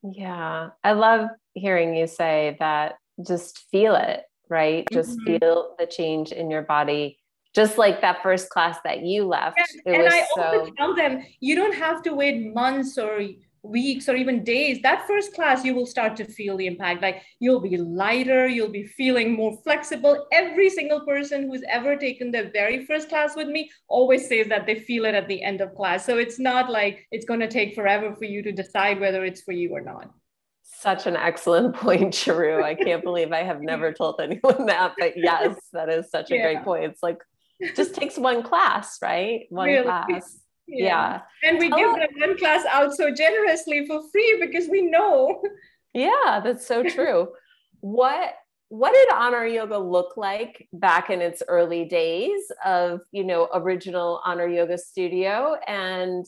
Yeah, 0.03 0.69
I 0.83 0.93
love 0.93 1.27
hearing 1.53 1.95
you 1.95 2.07
say 2.07 2.55
that 2.59 2.95
just 3.27 3.65
feel 3.71 3.95
it, 3.95 4.23
right? 4.49 4.85
Mm-hmm. 4.85 4.95
Just 4.95 5.21
feel 5.23 5.75
the 5.77 5.85
change 5.85 6.31
in 6.31 6.49
your 6.49 6.61
body 6.61 7.19
just 7.55 7.79
like 7.79 8.01
that 8.01 8.21
first 8.21 8.49
class 8.49 8.77
that 8.83 9.01
you 9.01 9.25
left. 9.25 9.57
And 9.87 10.07
I 10.07 10.25
so... 10.35 10.43
always 10.43 10.71
tell 10.77 10.95
them 10.95 11.23
you 11.39 11.55
don't 11.55 11.73
have 11.73 12.03
to 12.03 12.13
wait 12.13 12.53
months 12.53 12.99
or 12.99 13.19
weeks 13.67 14.07
or 14.09 14.15
even 14.15 14.43
days, 14.43 14.81
that 14.81 15.07
first 15.07 15.33
class, 15.33 15.63
you 15.63 15.73
will 15.73 15.85
start 15.85 16.15
to 16.17 16.25
feel 16.25 16.57
the 16.57 16.67
impact. 16.67 17.01
Like 17.01 17.21
you'll 17.39 17.59
be 17.59 17.77
lighter, 17.77 18.47
you'll 18.47 18.71
be 18.71 18.85
feeling 18.85 19.33
more 19.33 19.57
flexible. 19.63 20.27
Every 20.31 20.69
single 20.69 21.01
person 21.01 21.47
who's 21.49 21.63
ever 21.69 21.95
taken 21.95 22.31
their 22.31 22.49
very 22.51 22.85
first 22.85 23.09
class 23.09 23.35
with 23.35 23.47
me 23.47 23.69
always 23.87 24.27
says 24.27 24.47
that 24.47 24.65
they 24.65 24.79
feel 24.79 25.05
it 25.05 25.15
at 25.15 25.27
the 25.27 25.41
end 25.41 25.61
of 25.61 25.75
class. 25.75 26.05
So 26.05 26.17
it's 26.17 26.39
not 26.39 26.69
like 26.69 27.05
it's 27.11 27.25
going 27.25 27.39
to 27.41 27.47
take 27.47 27.75
forever 27.75 28.15
for 28.15 28.25
you 28.25 28.41
to 28.43 28.51
decide 28.51 28.99
whether 28.99 29.25
it's 29.25 29.41
for 29.41 29.51
you 29.51 29.71
or 29.71 29.81
not. 29.81 30.09
Such 30.63 31.07
an 31.07 31.15
excellent 31.15 31.75
point, 31.83 32.13
Charu. 32.13 32.63
I 32.63 32.75
can't 32.75 33.03
believe 33.03 33.31
I 33.31 33.43
have 33.43 33.61
never 33.61 33.93
told 33.93 34.19
anyone 34.21 34.65
that, 34.67 34.93
but 34.97 35.13
yes, 35.15 35.55
that 35.73 35.89
is 35.89 36.09
such 36.09 36.31
a 36.31 36.35
yeah. 36.35 36.43
great 36.43 36.63
point. 36.63 36.85
It's 36.85 37.03
like 37.03 37.17
just 37.75 37.95
takes 37.95 38.17
one 38.17 38.43
class, 38.43 38.99
right? 39.01 39.47
One 39.49 39.67
really? 39.67 39.83
class 39.83 40.39
yeah. 40.67 41.21
yeah. 41.43 41.49
And 41.49 41.59
we 41.59 41.69
give 41.69 41.95
that 41.95 42.09
one 42.17 42.37
class 42.37 42.65
out 42.65 42.93
so 42.93 43.13
generously 43.13 43.85
for 43.85 44.01
free 44.11 44.37
because 44.39 44.67
we 44.69 44.81
know. 44.81 45.41
Yeah, 45.93 46.41
that's 46.43 46.67
so 46.67 46.83
true. 46.83 47.29
what 47.79 48.33
what 48.69 48.93
did 48.93 49.07
honor 49.13 49.45
yoga 49.45 49.77
look 49.77 50.17
like 50.17 50.67
back 50.73 51.09
in 51.09 51.21
its 51.21 51.41
early 51.47 51.85
days 51.85 52.41
of 52.65 53.01
you 53.11 53.23
know 53.23 53.47
original 53.53 54.21
honor 54.25 54.47
yoga 54.47 54.77
studio 54.77 55.55
and 55.67 56.25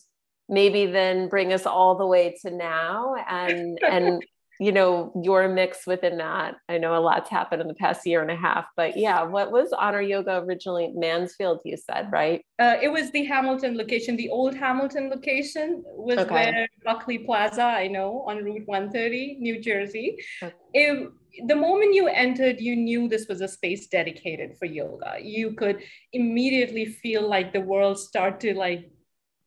maybe 0.47 0.85
then 0.85 1.27
bring 1.27 1.51
us 1.53 1.65
all 1.65 1.97
the 1.97 2.05
way 2.05 2.35
to 2.41 2.49
now 2.49 3.15
and 3.29 3.77
and 3.87 4.23
you 4.59 4.73
know 4.73 5.11
your 5.23 5.47
mix 5.47 5.87
within 5.87 6.17
that 6.17 6.55
i 6.67 6.77
know 6.77 6.95
a 6.95 6.99
lot's 6.99 7.29
happened 7.29 7.61
in 7.61 7.67
the 7.67 7.73
past 7.73 8.05
year 8.05 8.21
and 8.21 8.29
a 8.29 8.35
half 8.35 8.67
but 8.75 8.97
yeah 8.97 9.23
what 9.23 9.51
was 9.51 9.71
honor 9.71 10.01
yoga 10.01 10.37
originally 10.39 10.91
mansfield 10.95 11.61
you 11.63 11.77
said 11.77 12.11
right 12.11 12.45
uh, 12.59 12.75
it 12.81 12.89
was 12.89 13.09
the 13.11 13.23
hamilton 13.23 13.77
location 13.77 14.15
the 14.17 14.29
old 14.29 14.53
hamilton 14.53 15.09
location 15.09 15.81
was 15.85 16.19
okay. 16.19 16.33
where 16.33 16.67
buckley 16.83 17.17
plaza 17.17 17.63
i 17.63 17.87
know 17.87 18.23
on 18.27 18.43
route 18.43 18.67
130 18.67 19.37
new 19.39 19.61
jersey 19.61 20.17
okay. 20.43 20.53
it, 20.73 21.09
the 21.47 21.55
moment 21.55 21.93
you 21.93 22.07
entered 22.07 22.59
you 22.59 22.75
knew 22.75 23.07
this 23.07 23.27
was 23.27 23.39
a 23.39 23.47
space 23.47 23.87
dedicated 23.87 24.57
for 24.57 24.65
yoga 24.65 25.15
you 25.21 25.53
could 25.53 25.81
immediately 26.11 26.85
feel 26.85 27.27
like 27.27 27.53
the 27.53 27.61
world 27.61 27.97
start 27.97 28.39
to 28.41 28.53
like 28.53 28.91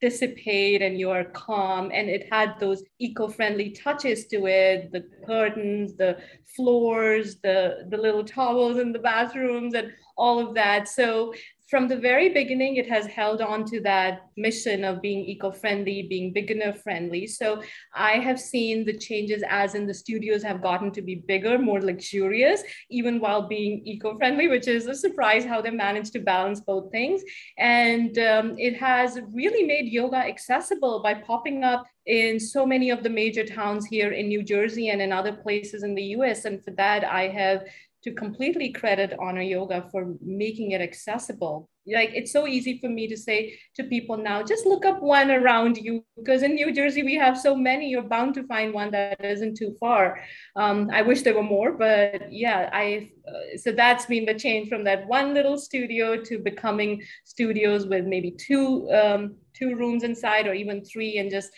dissipate 0.03 0.83
and 0.83 0.99
you 0.99 1.09
are 1.11 1.25
calm 1.25 1.91
and 1.95 2.11
it 2.11 2.27
had 2.31 2.59
those 2.59 2.83
eco-friendly 2.99 3.71
touches 3.71 4.27
to 4.27 4.47
it 4.47 4.91
the 4.93 5.05
curtains 5.25 5.97
the 5.97 6.19
floors 6.57 7.37
the 7.43 7.87
the 7.89 7.97
little 7.97 8.25
towels 8.25 8.79
in 8.79 8.93
the 8.93 8.99
bathrooms 8.99 9.75
and 9.75 9.93
all 10.17 10.47
of 10.47 10.55
that. 10.55 10.89
So 10.89 11.35
from 11.73 11.89
the 11.89 11.97
very 11.97 12.29
beginning, 12.29 12.77
it 12.77 12.87
has 12.87 13.07
held 13.07 13.41
on 13.41 13.65
to 13.65 13.81
that 13.81 14.27
mission 14.37 14.85
of 14.85 15.01
being 15.01 15.25
eco 15.25 15.51
friendly, 15.51 16.03
being 16.03 16.31
beginner 16.31 16.75
friendly. 16.75 17.27
So 17.27 17.63
I 17.95 18.19
have 18.19 18.39
seen 18.39 18.85
the 18.85 18.99
changes 18.99 19.43
as 19.49 19.75
in 19.75 19.87
the 19.87 19.95
studios 19.95 20.43
have 20.43 20.61
gotten 20.61 20.91
to 20.93 21.01
be 21.01 21.15
bigger, 21.27 21.57
more 21.59 21.81
luxurious, 21.81 22.63
even 22.91 23.21
while 23.21 23.49
being 23.49 23.81
eco 23.87 24.19
friendly, 24.19 24.49
which 24.49 24.69
is 24.69 24.87
a 24.87 24.95
surprise 24.95 25.47
how 25.47 25.63
they 25.63 25.71
managed 25.71 26.13
to 26.13 26.19
balance 26.19 26.61
both 26.61 26.93
things. 26.93 27.23
And 27.57 28.19
um, 28.19 28.55
it 28.59 28.77
has 28.77 29.19
really 29.33 29.65
made 29.65 29.87
yoga 29.87 30.19
accessible 30.19 31.03
by 31.03 31.15
popping 31.15 31.65
up 31.65 31.87
in 32.05 32.39
so 32.39 32.67
many 32.67 32.91
of 32.91 33.03
the 33.03 33.09
major 33.09 33.47
towns 33.47 33.87
here 33.87 34.11
in 34.11 34.29
New 34.29 34.43
Jersey 34.43 34.91
and 34.91 35.01
in 35.01 35.11
other 35.11 35.33
places 35.33 35.85
in 35.85 35.95
the 35.95 36.03
US. 36.17 36.45
And 36.45 36.63
for 36.63 36.73
that, 36.73 37.03
I 37.03 37.29
have 37.29 37.65
to 38.05 38.13
completely 38.13 38.73
credit 38.73 39.15
honor 39.21 39.43
yoga 39.43 39.89
for 39.91 40.15
making 40.21 40.73
it 40.73 40.81
accessible. 40.81 41.69
Like 41.87 42.11
it's 42.15 42.33
so 42.33 42.47
easy 42.47 42.79
for 42.81 42.89
me 42.89 43.09
to 43.09 43.17
say 43.17 43.59
to 43.75 43.85
people 43.85 44.17
now 44.17 44.43
just 44.45 44.67
look 44.67 44.85
up 44.85 45.03
one 45.03 45.33
around 45.33 45.77
you 45.77 46.05
because 46.17 46.43
in 46.45 46.55
new 46.55 46.73
jersey 46.73 47.03
we 47.03 47.17
have 47.17 47.37
so 47.37 47.57
many. 47.57 47.89
You're 47.89 48.03
bound 48.03 48.35
to 48.35 48.47
find 48.47 48.73
one 48.73 48.93
that 48.93 49.25
isn't 49.25 49.57
too 49.57 49.77
far. 49.81 50.21
Um, 50.55 50.91
i 50.93 51.03
wish 51.03 51.23
there 51.23 51.35
were 51.35 51.43
more 51.43 51.73
but 51.73 52.33
yeah 52.33 52.71
i 52.73 53.11
uh, 53.27 53.57
so 53.57 53.73
that's 53.73 54.07
been 54.07 54.27
the 54.27 54.35
change 54.35 54.69
from 54.69 54.85
that 54.85 55.07
one 55.07 55.35
little 55.35 55.59
studio 55.59 56.17
to 56.23 56.39
becoming 56.39 57.03
studios 57.25 57.87
with 57.87 58.05
maybe 58.05 58.31
two 58.31 58.89
um, 58.91 59.37
two 59.55 59.75
rooms 59.77 60.03
inside 60.03 60.47
or 60.47 60.55
even 60.55 60.85
three 60.85 61.19
and 61.19 61.31
just 61.31 61.51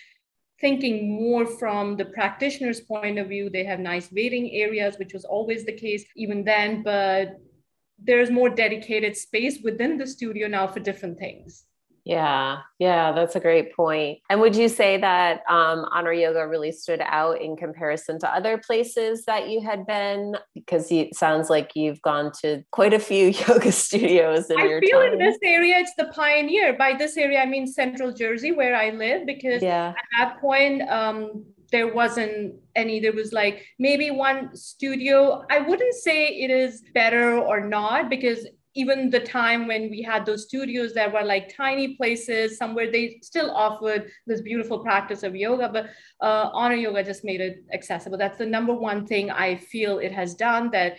thinking 0.60 1.10
more 1.10 1.46
from 1.46 1.96
the 1.96 2.04
practitioner's 2.06 2.80
point 2.80 3.18
of 3.18 3.28
view. 3.28 3.50
They 3.50 3.64
have 3.64 3.80
nice 3.80 4.10
waiting 4.12 4.52
areas 4.52 4.98
which 4.98 5.12
was 5.12 5.24
always 5.24 5.64
the 5.64 5.72
case 5.72 6.04
even 6.16 6.44
then 6.44 6.82
but 6.82 7.40
there's 8.02 8.30
more 8.30 8.50
dedicated 8.50 9.16
space 9.16 9.60
within 9.62 9.98
the 9.98 10.06
studio 10.06 10.48
now 10.48 10.66
for 10.66 10.80
different 10.80 11.18
things 11.18 11.64
yeah, 12.04 12.58
yeah, 12.78 13.12
that's 13.12 13.34
a 13.34 13.40
great 13.40 13.74
point. 13.74 14.18
And 14.28 14.38
would 14.42 14.54
you 14.54 14.68
say 14.68 14.98
that 14.98 15.42
um, 15.48 15.86
Honor 15.90 16.12
Yoga 16.12 16.46
really 16.46 16.70
stood 16.70 17.00
out 17.02 17.40
in 17.40 17.56
comparison 17.56 18.18
to 18.20 18.28
other 18.28 18.58
places 18.58 19.24
that 19.24 19.48
you 19.48 19.62
had 19.62 19.86
been? 19.86 20.36
Because 20.54 20.92
it 20.92 21.14
sounds 21.14 21.48
like 21.48 21.72
you've 21.74 22.02
gone 22.02 22.30
to 22.42 22.62
quite 22.72 22.92
a 22.92 22.98
few 22.98 23.28
yoga 23.48 23.72
studios 23.72 24.50
in 24.50 24.58
I 24.58 24.66
your 24.66 24.80
feel 24.80 25.00
time. 25.00 25.14
in 25.14 25.18
this 25.18 25.38
area, 25.42 25.78
it's 25.78 25.94
the 25.96 26.06
pioneer. 26.06 26.74
By 26.74 26.92
this 26.92 27.16
area, 27.16 27.40
I 27.40 27.46
mean 27.46 27.66
Central 27.66 28.12
Jersey, 28.12 28.52
where 28.52 28.76
I 28.76 28.90
live, 28.90 29.26
because 29.26 29.62
yeah. 29.62 29.94
at 29.96 30.04
that 30.18 30.40
point, 30.42 30.82
um, 30.90 31.44
there 31.72 31.92
wasn't 31.92 32.54
any 32.76 33.00
there 33.00 33.12
was 33.12 33.32
like 33.32 33.64
maybe 33.80 34.10
one 34.10 34.54
studio 34.54 35.44
i 35.50 35.58
wouldn't 35.58 35.94
say 35.94 36.28
it 36.28 36.48
is 36.48 36.82
better 36.94 37.36
or 37.38 37.66
not 37.66 38.08
because 38.08 38.46
even 38.74 39.10
the 39.10 39.20
time 39.20 39.66
when 39.66 39.88
we 39.90 40.02
had 40.02 40.26
those 40.26 40.44
studios 40.44 40.94
that 40.94 41.12
were 41.12 41.22
like 41.22 41.54
tiny 41.54 41.96
places 41.96 42.56
somewhere 42.56 42.90
they 42.90 43.18
still 43.22 43.50
offered 43.50 44.10
this 44.26 44.40
beautiful 44.40 44.80
practice 44.80 45.22
of 45.22 45.36
yoga 45.36 45.68
but 45.72 45.86
uh, 46.20 46.50
honor 46.52 46.74
yoga 46.74 47.02
just 47.02 47.24
made 47.24 47.40
it 47.40 47.64
accessible. 47.72 48.18
That's 48.18 48.38
the 48.38 48.46
number 48.46 48.74
one 48.74 49.06
thing 49.06 49.30
i 49.30 49.56
feel 49.56 49.98
it 49.98 50.12
has 50.12 50.34
done 50.34 50.70
that 50.70 50.98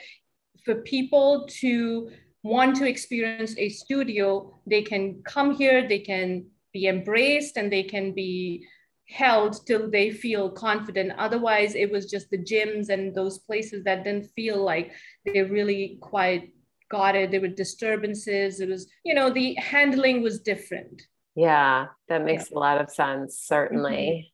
for 0.63 0.75
people 0.81 1.47
to 1.61 2.09
want 2.43 2.75
to 2.75 2.87
experience 2.87 3.55
a 3.57 3.69
studio 3.69 4.59
they 4.65 4.81
can 4.81 5.21
come 5.23 5.53
here 5.53 5.87
they 5.87 5.99
can 5.99 6.45
be 6.73 6.87
embraced 6.87 7.57
and 7.57 7.71
they 7.71 7.83
can 7.83 8.13
be 8.13 8.65
held 9.07 9.65
till 9.67 9.89
they 9.89 10.09
feel 10.09 10.49
confident. 10.49 11.13
Otherwise 11.17 11.75
it 11.75 11.91
was 11.91 12.09
just 12.09 12.29
the 12.29 12.37
gyms 12.37 12.89
and 12.89 13.13
those 13.13 13.39
places 13.39 13.83
that 13.83 14.03
didn't 14.03 14.27
feel 14.35 14.63
like 14.63 14.91
they 15.25 15.41
really 15.43 15.97
quite 16.01 16.54
got 16.89 17.15
it. 17.15 17.31
There 17.31 17.41
were 17.41 17.47
disturbances. 17.47 18.59
It 18.59 18.69
was, 18.69 18.87
you 19.03 19.13
know, 19.13 19.29
the 19.29 19.55
handling 19.55 20.21
was 20.21 20.39
different. 20.39 21.03
Yeah, 21.35 21.87
that 22.07 22.23
makes 22.23 22.49
yeah. 22.51 22.57
a 22.57 22.59
lot 22.59 22.81
of 22.81 22.89
sense, 22.89 23.39
certainly. 23.43 24.31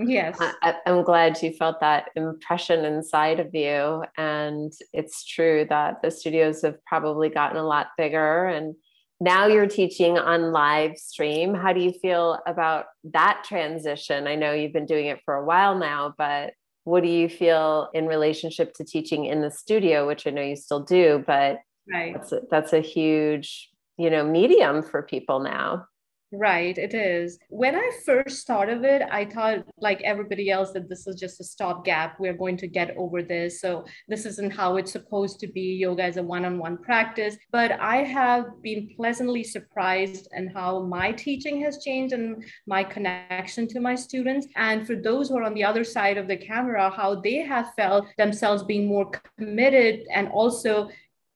Mm-hmm. 0.00 0.10
Yes. 0.10 0.38
I, 0.40 0.76
am 0.86 1.02
glad 1.02 1.42
you 1.42 1.52
felt 1.52 1.80
that 1.80 2.10
impression 2.14 2.84
inside 2.84 3.40
of 3.40 3.52
you. 3.52 4.04
And 4.16 4.72
it's 4.92 5.24
true 5.24 5.66
that 5.68 6.02
the 6.02 6.10
studios 6.10 6.62
have 6.62 6.82
probably 6.84 7.28
gotten 7.28 7.56
a 7.56 7.66
lot 7.66 7.88
bigger. 7.96 8.46
And 8.46 8.76
now 9.20 9.46
you're 9.46 9.66
teaching 9.66 10.16
on 10.16 10.52
live 10.52 10.96
stream. 10.96 11.52
How 11.52 11.72
do 11.72 11.80
you 11.80 11.90
feel 11.90 12.38
about 12.46 12.86
that 13.04 13.42
transition? 13.44 14.28
I 14.28 14.36
know 14.36 14.52
you've 14.52 14.72
been 14.72 14.86
doing 14.86 15.06
it 15.06 15.20
for 15.24 15.34
a 15.34 15.44
while 15.44 15.76
now, 15.76 16.14
but 16.16 16.52
what 16.84 17.02
do 17.02 17.08
you 17.10 17.28
feel 17.28 17.90
in 17.92 18.06
relationship 18.06 18.74
to 18.74 18.84
teaching 18.84 19.24
in 19.24 19.42
the 19.42 19.50
studio, 19.50 20.06
which 20.06 20.26
I 20.26 20.30
know 20.30 20.42
you 20.42 20.56
still 20.56 20.84
do, 20.84 21.22
but 21.26 21.58
right 21.92 22.14
that's 22.14 22.32
a, 22.32 22.40
that's 22.50 22.72
a 22.72 22.80
huge 22.80 23.70
you 23.96 24.10
know 24.10 24.24
medium 24.24 24.82
for 24.82 25.02
people 25.02 25.40
now 25.40 25.86
Right, 26.30 26.76
it 26.76 26.92
is. 26.92 27.38
When 27.48 27.74
I 27.74 27.90
first 28.04 28.40
started 28.40 28.84
it, 28.84 29.00
I 29.10 29.24
thought, 29.24 29.64
like 29.80 30.02
everybody 30.02 30.50
else, 30.50 30.72
that 30.72 30.86
this 30.86 31.06
is 31.06 31.18
just 31.18 31.40
a 31.40 31.44
stopgap. 31.44 32.20
We're 32.20 32.34
going 32.34 32.58
to 32.58 32.66
get 32.66 32.94
over 32.98 33.22
this. 33.22 33.62
So, 33.62 33.86
this 34.08 34.26
isn't 34.26 34.52
how 34.52 34.76
it's 34.76 34.92
supposed 34.92 35.40
to 35.40 35.46
be. 35.46 35.76
Yoga 35.76 36.06
is 36.06 36.18
a 36.18 36.22
one 36.22 36.44
on 36.44 36.58
one 36.58 36.76
practice. 36.76 37.38
But 37.50 37.80
I 37.80 38.04
have 38.04 38.62
been 38.62 38.90
pleasantly 38.94 39.42
surprised 39.42 40.28
in 40.36 40.48
how 40.48 40.82
my 40.82 41.12
teaching 41.12 41.62
has 41.62 41.82
changed 41.82 42.12
and 42.12 42.44
my 42.66 42.84
connection 42.84 43.66
to 43.68 43.80
my 43.80 43.94
students. 43.94 44.46
And 44.54 44.86
for 44.86 44.96
those 44.96 45.30
who 45.30 45.38
are 45.38 45.44
on 45.44 45.54
the 45.54 45.64
other 45.64 45.84
side 45.84 46.18
of 46.18 46.28
the 46.28 46.36
camera, 46.36 46.90
how 46.90 47.22
they 47.22 47.36
have 47.36 47.72
felt 47.74 48.06
themselves 48.18 48.62
being 48.62 48.86
more 48.86 49.10
committed 49.38 50.06
and 50.12 50.28
also 50.28 50.90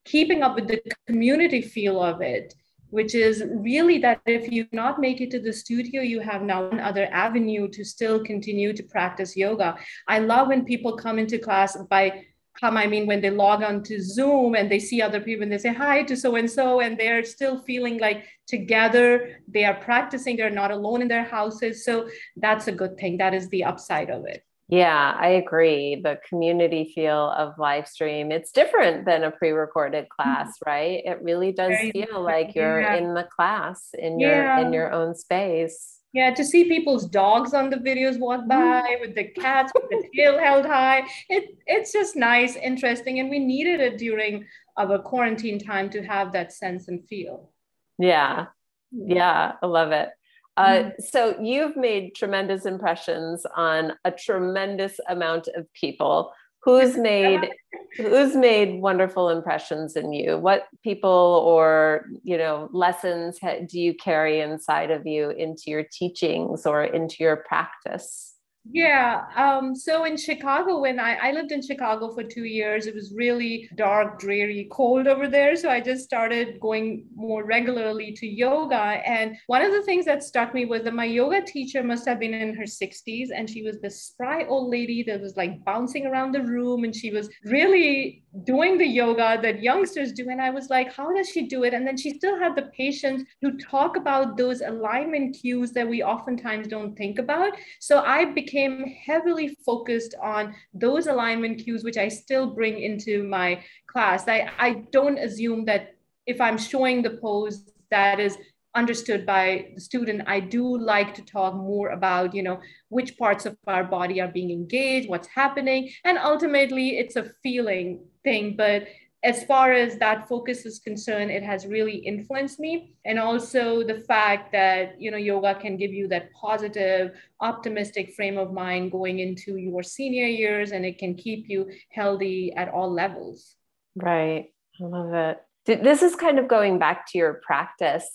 keeping 0.05 0.43
up 0.43 0.55
with 0.55 0.67
the 0.67 0.81
community 1.07 1.61
feel 1.61 2.01
of 2.01 2.21
it 2.21 2.53
which 2.89 3.15
is 3.15 3.43
really 3.49 3.97
that 3.97 4.21
if 4.27 4.51
you 4.51 4.67
not 4.71 4.99
make 4.99 5.19
it 5.19 5.31
to 5.31 5.39
the 5.39 5.51
studio 5.51 6.01
you 6.01 6.19
have 6.19 6.43
now 6.43 6.69
another 6.69 7.07
avenue 7.11 7.67
to 7.67 7.83
still 7.83 8.23
continue 8.23 8.71
to 8.71 8.83
practice 8.83 9.35
yoga. 9.35 9.75
I 10.07 10.19
love 10.19 10.49
when 10.49 10.63
people 10.63 10.95
come 10.95 11.17
into 11.17 11.39
class 11.39 11.75
by 11.89 12.25
come 12.61 12.77
i 12.77 12.85
mean 12.85 13.07
when 13.07 13.19
they 13.19 13.31
log 13.31 13.63
on 13.63 13.81
to 13.81 13.99
zoom 13.99 14.53
and 14.53 14.69
they 14.69 14.77
see 14.77 15.01
other 15.01 15.19
people 15.19 15.41
and 15.41 15.51
they 15.51 15.57
say 15.57 15.73
hi 15.73 16.03
to 16.03 16.15
so 16.15 16.35
and 16.35 16.47
so 16.47 16.81
and 16.81 16.95
they're 16.99 17.23
still 17.23 17.63
feeling 17.63 17.97
like 17.97 18.27
together. 18.47 19.39
They 19.47 19.65
are 19.65 19.73
practicing. 19.75 20.37
They're 20.37 20.49
not 20.49 20.71
alone 20.71 21.01
in 21.01 21.07
their 21.07 21.23
houses. 21.23 21.85
So 21.85 22.09
that's 22.37 22.67
a 22.67 22.71
good 22.71 22.97
thing. 22.97 23.17
That 23.17 23.33
is 23.33 23.49
the 23.49 23.63
upside 23.63 24.09
of 24.09 24.25
it 24.25 24.43
yeah, 24.67 25.15
I 25.19 25.29
agree. 25.29 26.01
The 26.01 26.19
community 26.27 26.91
feel 26.95 27.29
of 27.31 27.57
live 27.57 27.87
stream, 27.87 28.31
it's 28.31 28.51
different 28.51 29.05
than 29.05 29.23
a 29.23 29.31
pre-recorded 29.31 30.05
mm-hmm. 30.05 30.21
class, 30.21 30.57
right? 30.65 31.01
It 31.05 31.21
really 31.21 31.51
does 31.51 31.73
feel 31.91 32.21
like 32.21 32.55
you're 32.55 32.81
yeah. 32.81 32.95
in 32.95 33.13
the 33.13 33.27
class 33.35 33.89
in 33.97 34.19
your 34.19 34.57
in 34.57 34.73
your 34.73 34.91
own 34.91 35.15
space. 35.15 35.99
Yeah, 36.13 36.31
to 36.35 36.45
see 36.45 36.65
people's 36.65 37.07
dogs 37.07 37.55
on 37.55 37.71
the 37.71 37.77
videos 37.77 38.19
walk 38.19 38.41
mm-hmm. 38.41 38.49
by 38.49 38.97
with 39.01 39.15
the 39.15 39.29
cats 39.29 39.71
with 39.75 39.89
the 39.89 40.07
tail 40.15 40.39
held 40.39 40.65
high. 40.65 41.03
It 41.29 41.57
it's 41.65 41.91
just 41.91 42.15
nice, 42.15 42.55
interesting, 42.55 43.19
and 43.19 43.29
we 43.29 43.39
needed 43.39 43.79
it 43.79 43.97
during 43.97 44.45
our 44.77 44.97
quarantine 44.99 45.59
time 45.59 45.89
to 45.91 46.03
have 46.03 46.31
that 46.33 46.53
sense 46.53 46.87
and 46.87 47.05
feel. 47.07 47.51
Yeah. 47.99 48.47
Yeah, 48.91 49.53
I 49.61 49.65
love 49.65 49.91
it. 49.91 50.09
Uh, 50.55 50.67
mm-hmm. 50.67 50.89
so 50.99 51.35
you've 51.41 51.75
made 51.75 52.15
tremendous 52.15 52.65
impressions 52.65 53.45
on 53.55 53.93
a 54.05 54.11
tremendous 54.11 54.99
amount 55.09 55.47
of 55.55 55.71
people. 55.73 56.31
Who's 56.61 56.95
made 56.95 57.49
who's 57.97 58.35
made 58.35 58.81
wonderful 58.81 59.29
impressions 59.29 59.95
in 59.95 60.13
you? 60.13 60.37
What 60.37 60.67
people 60.83 61.43
or 61.45 62.05
you 62.23 62.37
know 62.37 62.69
lessons 62.71 63.39
do 63.39 63.79
you 63.79 63.93
carry 63.93 64.39
inside 64.39 64.89
of 64.89 65.05
you 65.05 65.31
into 65.31 65.63
your 65.67 65.83
teachings 65.91 66.65
or 66.65 66.83
into 66.83 67.17
your 67.19 67.37
practice? 67.37 68.32
Yeah. 68.65 69.25
Um, 69.35 69.75
so 69.75 70.05
in 70.05 70.15
Chicago, 70.15 70.79
when 70.79 70.97
I, 70.97 71.15
I 71.15 71.31
lived 71.33 71.51
in 71.51 71.61
Chicago 71.61 72.13
for 72.13 72.23
two 72.23 72.45
years, 72.45 72.87
it 72.87 72.95
was 72.95 73.13
really 73.13 73.69
dark, 73.75 74.19
dreary, 74.19 74.69
cold 74.71 75.05
over 75.05 75.27
there. 75.27 75.57
So 75.57 75.69
I 75.69 75.81
just 75.81 76.05
started 76.05 76.61
going 76.61 77.05
more 77.13 77.43
regularly 77.43 78.13
to 78.13 78.25
yoga. 78.25 78.77
And 78.77 79.35
one 79.47 79.61
of 79.61 79.73
the 79.73 79.83
things 79.83 80.05
that 80.05 80.23
struck 80.23 80.53
me 80.53 80.65
was 80.65 80.83
that 80.83 80.93
my 80.93 81.03
yoga 81.03 81.41
teacher 81.41 81.83
must 81.83 82.07
have 82.07 82.19
been 82.19 82.33
in 82.33 82.55
her 82.55 82.65
60s. 82.65 83.31
And 83.35 83.49
she 83.49 83.63
was 83.63 83.81
this 83.81 84.01
spry 84.01 84.45
old 84.45 84.71
lady 84.71 85.03
that 85.03 85.19
was 85.19 85.35
like 85.35 85.61
bouncing 85.65 86.05
around 86.05 86.31
the 86.31 86.41
room. 86.41 86.85
And 86.85 86.95
she 86.95 87.11
was 87.11 87.29
really 87.43 88.23
doing 88.45 88.77
the 88.77 88.87
yoga 88.87 89.39
that 89.41 89.61
youngsters 89.61 90.13
do. 90.13 90.29
And 90.29 90.41
I 90.41 90.51
was 90.51 90.69
like, 90.69 90.93
how 90.93 91.13
does 91.13 91.27
she 91.29 91.47
do 91.47 91.65
it? 91.65 91.73
And 91.73 91.85
then 91.85 91.97
she 91.97 92.11
still 92.13 92.39
had 92.39 92.55
the 92.55 92.71
patience 92.77 93.23
to 93.43 93.57
talk 93.57 93.97
about 93.97 94.37
those 94.37 94.61
alignment 94.61 95.35
cues 95.35 95.73
that 95.73 95.87
we 95.87 96.01
oftentimes 96.01 96.69
don't 96.69 96.95
think 96.95 97.19
about. 97.19 97.51
So 97.81 97.99
I 97.99 98.23
became 98.23 98.52
became 98.53 98.85
heavily 98.85 99.57
focused 99.65 100.13
on 100.21 100.53
those 100.75 101.07
alignment 101.07 101.63
cues, 101.63 101.83
which 101.83 101.97
I 101.97 102.07
still 102.07 102.45
bring 102.53 102.79
into 102.79 103.23
my 103.23 103.63
class. 103.87 104.27
I, 104.27 104.49
I 104.59 104.83
don't 104.91 105.17
assume 105.17 105.65
that 105.65 105.95
if 106.27 106.39
I'm 106.39 106.57
showing 106.57 107.01
the 107.01 107.17
pose 107.17 107.65
that 107.89 108.19
is 108.19 108.37
understood 108.75 109.23
by 109.23 109.67
the 109.75 109.79
student 109.79 110.23
i 110.25 110.39
do 110.39 110.79
like 110.79 111.13
to 111.13 111.21
talk 111.21 111.53
more 111.53 111.89
about 111.89 112.33
you 112.33 112.41
know 112.41 112.59
which 112.89 113.15
parts 113.19 113.45
of 113.45 113.55
our 113.67 113.83
body 113.83 114.19
are 114.19 114.29
being 114.29 114.49
engaged 114.49 115.07
what's 115.07 115.27
happening 115.27 115.91
and 116.05 116.17
ultimately 116.17 116.97
it's 116.97 117.15
a 117.15 117.29
feeling 117.43 118.03
thing 118.23 118.55
but 118.57 118.87
as 119.23 119.45
far 119.45 119.71
as 119.71 119.97
that 119.97 120.27
focus 120.27 120.65
is 120.65 120.79
concerned 120.79 121.31
it 121.31 121.43
has 121.43 121.65
really 121.65 121.95
influenced 121.95 122.59
me. 122.59 122.93
And 123.05 123.17
also 123.17 123.83
the 123.83 123.99
fact 124.01 124.51
that 124.51 124.99
you 124.99 125.11
know 125.11 125.17
yoga 125.17 125.55
can 125.55 125.77
give 125.77 125.91
you 125.91 126.07
that 126.09 126.31
positive 126.33 127.11
optimistic 127.39 128.13
frame 128.13 128.37
of 128.37 128.51
mind 128.51 128.91
going 128.91 129.19
into 129.19 129.55
your 129.55 129.81
senior 129.81 130.25
years 130.25 130.71
and 130.71 130.85
it 130.85 130.97
can 130.99 131.15
keep 131.15 131.49
you 131.49 131.71
healthy 131.89 132.53
at 132.53 132.69
all 132.69 132.91
levels. 132.91 133.55
Right. 133.95 134.51
I 134.81 134.83
love 134.83 135.13
it. 135.13 135.83
This 135.83 136.01
is 136.01 136.15
kind 136.15 136.39
of 136.39 136.47
going 136.49 136.77
back 136.77 137.09
to 137.11 137.17
your 137.17 137.41
practice. 137.45 138.05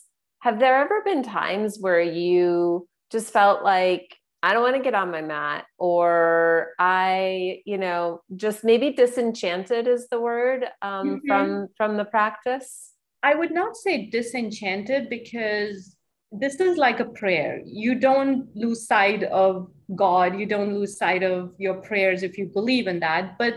Have 0.41 0.59
there 0.59 0.77
ever 0.83 1.03
been 1.05 1.23
times 1.23 1.79
where 1.81 2.01
you 2.01 2.87
just 3.11 3.33
felt 3.33 3.65
like 3.65 4.18
I 4.43 4.53
don't 4.53 4.63
want 4.63 4.77
to 4.77 4.83
get 4.83 4.95
on 4.95 5.11
my 5.11 5.23
mat, 5.23 5.67
or 5.79 6.73
I, 6.79 7.61
you 7.65 7.77
know, 7.77 8.23
just 8.37 8.63
maybe 8.63 8.93
disenchanted 8.93 9.89
is 9.89 10.09
the 10.09 10.21
word 10.21 10.65
um, 10.81 11.21
mm-hmm. 11.21 11.27
from 11.27 11.69
from 11.77 11.97
the 11.97 12.05
practice. 12.05 12.93
I 13.23 13.35
would 13.35 13.53
not 13.53 13.77
say 13.77 14.07
disenchanted 14.07 15.09
because 15.09 15.97
this 16.31 16.61
is 16.61 16.77
like 16.77 17.01
a 17.01 17.05
prayer. 17.05 17.61
You 17.65 17.97
don't 17.97 18.55
lose 18.55 18.87
sight 18.87 19.25
of 19.25 19.71
God. 19.97 20.39
You 20.39 20.47
don't 20.47 20.75
lose 20.75 20.99
sight 20.99 21.23
of 21.23 21.55
your 21.59 21.75
prayers 21.75 22.23
if 22.23 22.39
you 22.39 22.47
believe 22.47 22.87
in 22.87 23.01
that. 23.01 23.39
But 23.39 23.55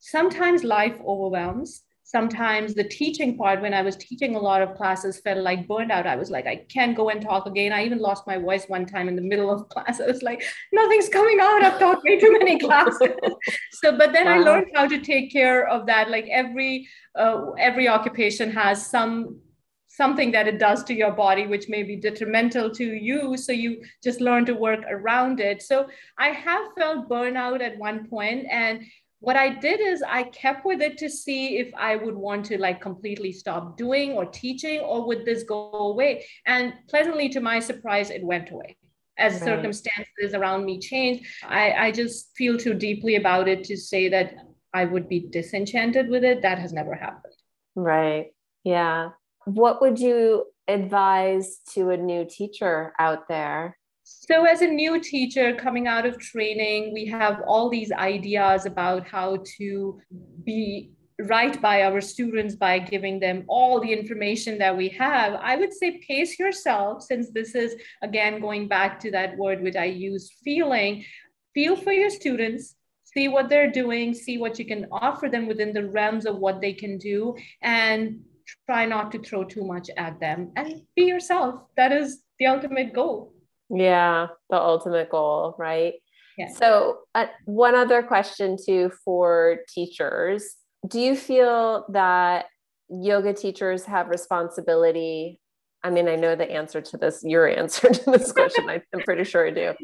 sometimes 0.00 0.64
life 0.64 0.96
overwhelms 1.06 1.82
sometimes 2.08 2.72
the 2.72 2.84
teaching 2.84 3.36
part 3.36 3.60
when 3.60 3.74
i 3.74 3.82
was 3.82 3.96
teaching 3.96 4.34
a 4.34 4.38
lot 4.38 4.62
of 4.62 4.74
classes 4.76 5.20
felt 5.20 5.40
like 5.46 5.68
burned 5.68 5.92
out. 5.92 6.06
I 6.06 6.16
was 6.16 6.30
like 6.30 6.46
i 6.46 6.56
can't 6.74 6.96
go 6.96 7.10
and 7.10 7.20
talk 7.20 7.46
again. 7.46 7.72
I 7.72 7.84
even 7.84 7.98
lost 7.98 8.26
my 8.26 8.38
voice 8.38 8.64
one 8.66 8.86
time 8.86 9.08
in 9.08 9.16
the 9.16 9.26
middle 9.30 9.50
of 9.50 9.68
class. 9.74 10.00
I 10.00 10.06
was 10.06 10.22
like 10.22 10.42
nothing's 10.72 11.10
coming 11.10 11.38
out. 11.40 11.62
I've 11.62 11.78
taught 11.78 12.02
way 12.04 12.18
too 12.18 12.32
many 12.38 12.58
classes. 12.58 13.12
So 13.80 13.96
but 13.96 14.12
then 14.12 14.26
wow. 14.26 14.36
i 14.36 14.38
learned 14.38 14.70
how 14.74 14.86
to 14.88 15.00
take 15.00 15.30
care 15.32 15.68
of 15.68 15.84
that. 15.86 16.10
Like 16.10 16.28
every 16.30 16.88
uh, 17.14 17.50
every 17.58 17.88
occupation 17.88 18.50
has 18.52 18.86
some 18.94 19.40
something 19.88 20.30
that 20.32 20.48
it 20.48 20.58
does 20.58 20.84
to 20.84 20.94
your 20.94 21.12
body 21.12 21.46
which 21.46 21.68
may 21.68 21.82
be 21.82 21.96
detrimental 21.96 22.70
to 22.70 22.84
you. 23.08 23.36
So 23.36 23.52
you 23.52 23.82
just 24.02 24.20
learn 24.20 24.46
to 24.46 24.54
work 24.54 24.82
around 24.96 25.40
it. 25.40 25.62
So 25.62 25.88
i 26.26 26.28
have 26.28 26.64
felt 26.78 27.08
burnout 27.08 27.60
at 27.68 27.78
one 27.78 28.08
point 28.08 28.46
and 28.50 28.82
what 29.20 29.36
I 29.36 29.48
did 29.48 29.80
is 29.80 30.02
I 30.06 30.24
kept 30.24 30.64
with 30.64 30.80
it 30.80 30.96
to 30.98 31.08
see 31.08 31.58
if 31.58 31.72
I 31.76 31.96
would 31.96 32.14
want 32.14 32.46
to 32.46 32.58
like 32.58 32.80
completely 32.80 33.32
stop 33.32 33.76
doing 33.76 34.12
or 34.12 34.26
teaching 34.26 34.80
or 34.80 35.06
would 35.06 35.24
this 35.24 35.42
go 35.42 35.70
away. 35.72 36.24
And 36.46 36.72
pleasantly 36.88 37.28
to 37.30 37.40
my 37.40 37.58
surprise, 37.58 38.10
it 38.10 38.22
went 38.22 38.50
away. 38.50 38.76
As 39.18 39.34
right. 39.34 39.42
circumstances 39.42 40.34
around 40.34 40.64
me 40.64 40.78
changed, 40.78 41.26
I, 41.44 41.72
I 41.72 41.90
just 41.90 42.30
feel 42.36 42.56
too 42.56 42.74
deeply 42.74 43.16
about 43.16 43.48
it 43.48 43.64
to 43.64 43.76
say 43.76 44.08
that 44.08 44.34
I 44.72 44.84
would 44.84 45.08
be 45.08 45.26
disenchanted 45.28 46.08
with 46.08 46.22
it. 46.22 46.42
That 46.42 46.60
has 46.60 46.72
never 46.72 46.94
happened. 46.94 47.34
Right. 47.74 48.26
Yeah. 48.62 49.10
What 49.46 49.80
would 49.80 49.98
you 49.98 50.44
advise 50.68 51.58
to 51.72 51.90
a 51.90 51.96
new 51.96 52.24
teacher 52.28 52.92
out 53.00 53.26
there 53.26 53.76
so, 54.10 54.44
as 54.44 54.62
a 54.62 54.66
new 54.66 54.98
teacher 55.00 55.54
coming 55.54 55.86
out 55.86 56.06
of 56.06 56.18
training, 56.18 56.94
we 56.94 57.04
have 57.06 57.42
all 57.46 57.68
these 57.68 57.92
ideas 57.92 58.64
about 58.64 59.06
how 59.06 59.44
to 59.58 60.00
be 60.44 60.92
right 61.20 61.60
by 61.60 61.82
our 61.82 62.00
students 62.00 62.54
by 62.54 62.78
giving 62.78 63.20
them 63.20 63.44
all 63.48 63.80
the 63.80 63.92
information 63.92 64.56
that 64.58 64.74
we 64.74 64.88
have. 64.88 65.34
I 65.34 65.56
would 65.56 65.74
say 65.74 66.00
pace 66.08 66.38
yourself, 66.38 67.02
since 67.02 67.30
this 67.30 67.54
is 67.54 67.74
again 68.00 68.40
going 68.40 68.66
back 68.66 68.98
to 69.00 69.10
that 69.10 69.36
word 69.36 69.62
which 69.62 69.76
I 69.76 69.84
use 69.84 70.32
feeling. 70.42 71.04
Feel 71.52 71.76
for 71.76 71.92
your 71.92 72.08
students, 72.08 72.76
see 73.04 73.28
what 73.28 73.50
they're 73.50 73.70
doing, 73.70 74.14
see 74.14 74.38
what 74.38 74.58
you 74.58 74.64
can 74.64 74.86
offer 74.90 75.28
them 75.28 75.46
within 75.46 75.74
the 75.74 75.86
realms 75.86 76.24
of 76.24 76.38
what 76.38 76.62
they 76.62 76.72
can 76.72 76.96
do, 76.96 77.36
and 77.60 78.20
try 78.64 78.86
not 78.86 79.12
to 79.12 79.18
throw 79.18 79.44
too 79.44 79.64
much 79.64 79.90
at 79.98 80.18
them 80.18 80.50
and 80.56 80.82
be 80.96 81.02
yourself. 81.02 81.60
That 81.76 81.92
is 81.92 82.22
the 82.38 82.46
ultimate 82.46 82.94
goal. 82.94 83.34
Yeah, 83.70 84.28
the 84.50 84.56
ultimate 84.56 85.10
goal, 85.10 85.54
right? 85.58 85.94
Yeah. 86.36 86.48
So, 86.48 86.98
uh, 87.14 87.26
one 87.44 87.74
other 87.74 88.02
question 88.02 88.56
too 88.64 88.90
for 89.04 89.58
teachers 89.68 90.56
Do 90.86 91.00
you 91.00 91.16
feel 91.16 91.84
that 91.92 92.46
yoga 92.88 93.34
teachers 93.34 93.84
have 93.84 94.08
responsibility? 94.08 95.40
I 95.82 95.90
mean, 95.90 96.08
I 96.08 96.16
know 96.16 96.34
the 96.34 96.50
answer 96.50 96.80
to 96.80 96.96
this, 96.96 97.22
your 97.24 97.48
answer 97.58 97.90
to 97.90 98.10
this 98.10 98.32
question, 98.32 98.68
I'm 98.70 98.82
pretty 99.04 99.24
sure 99.24 99.46
I 99.46 99.50
do. 99.50 99.74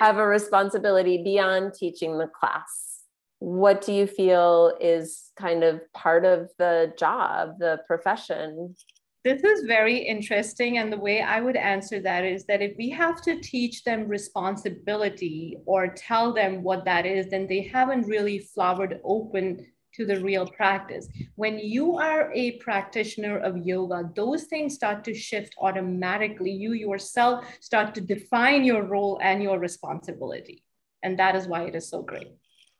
Have 0.00 0.18
a 0.18 0.26
responsibility 0.26 1.22
beyond 1.22 1.74
teaching 1.74 2.18
the 2.18 2.28
class. 2.28 3.02
What 3.40 3.82
do 3.82 3.92
you 3.92 4.06
feel 4.06 4.76
is 4.80 5.30
kind 5.38 5.62
of 5.62 5.80
part 5.94 6.24
of 6.24 6.48
the 6.58 6.92
job, 6.98 7.58
the 7.58 7.80
profession? 7.86 8.74
This 9.24 9.42
is 9.42 9.66
very 9.66 9.98
interesting. 9.98 10.78
And 10.78 10.92
the 10.92 10.96
way 10.96 11.22
I 11.22 11.40
would 11.40 11.56
answer 11.56 12.00
that 12.00 12.24
is 12.24 12.44
that 12.46 12.62
if 12.62 12.76
we 12.78 12.88
have 12.90 13.20
to 13.22 13.40
teach 13.40 13.84
them 13.84 14.06
responsibility 14.06 15.58
or 15.66 15.88
tell 15.88 16.32
them 16.32 16.62
what 16.62 16.84
that 16.84 17.04
is, 17.04 17.28
then 17.28 17.46
they 17.46 17.62
haven't 17.62 18.06
really 18.06 18.38
flowered 18.38 19.00
open 19.04 19.66
to 19.94 20.06
the 20.06 20.20
real 20.20 20.46
practice. 20.46 21.08
When 21.34 21.58
you 21.58 21.98
are 21.98 22.32
a 22.32 22.52
practitioner 22.58 23.38
of 23.38 23.56
yoga, 23.56 24.08
those 24.14 24.44
things 24.44 24.74
start 24.74 25.02
to 25.04 25.14
shift 25.14 25.54
automatically. 25.60 26.52
You 26.52 26.72
yourself 26.72 27.44
start 27.60 27.94
to 27.96 28.00
define 28.00 28.64
your 28.64 28.84
role 28.84 29.18
and 29.20 29.42
your 29.42 29.58
responsibility. 29.58 30.62
And 31.02 31.18
that 31.18 31.34
is 31.34 31.48
why 31.48 31.62
it 31.62 31.74
is 31.74 31.88
so 31.88 32.02
great. 32.02 32.28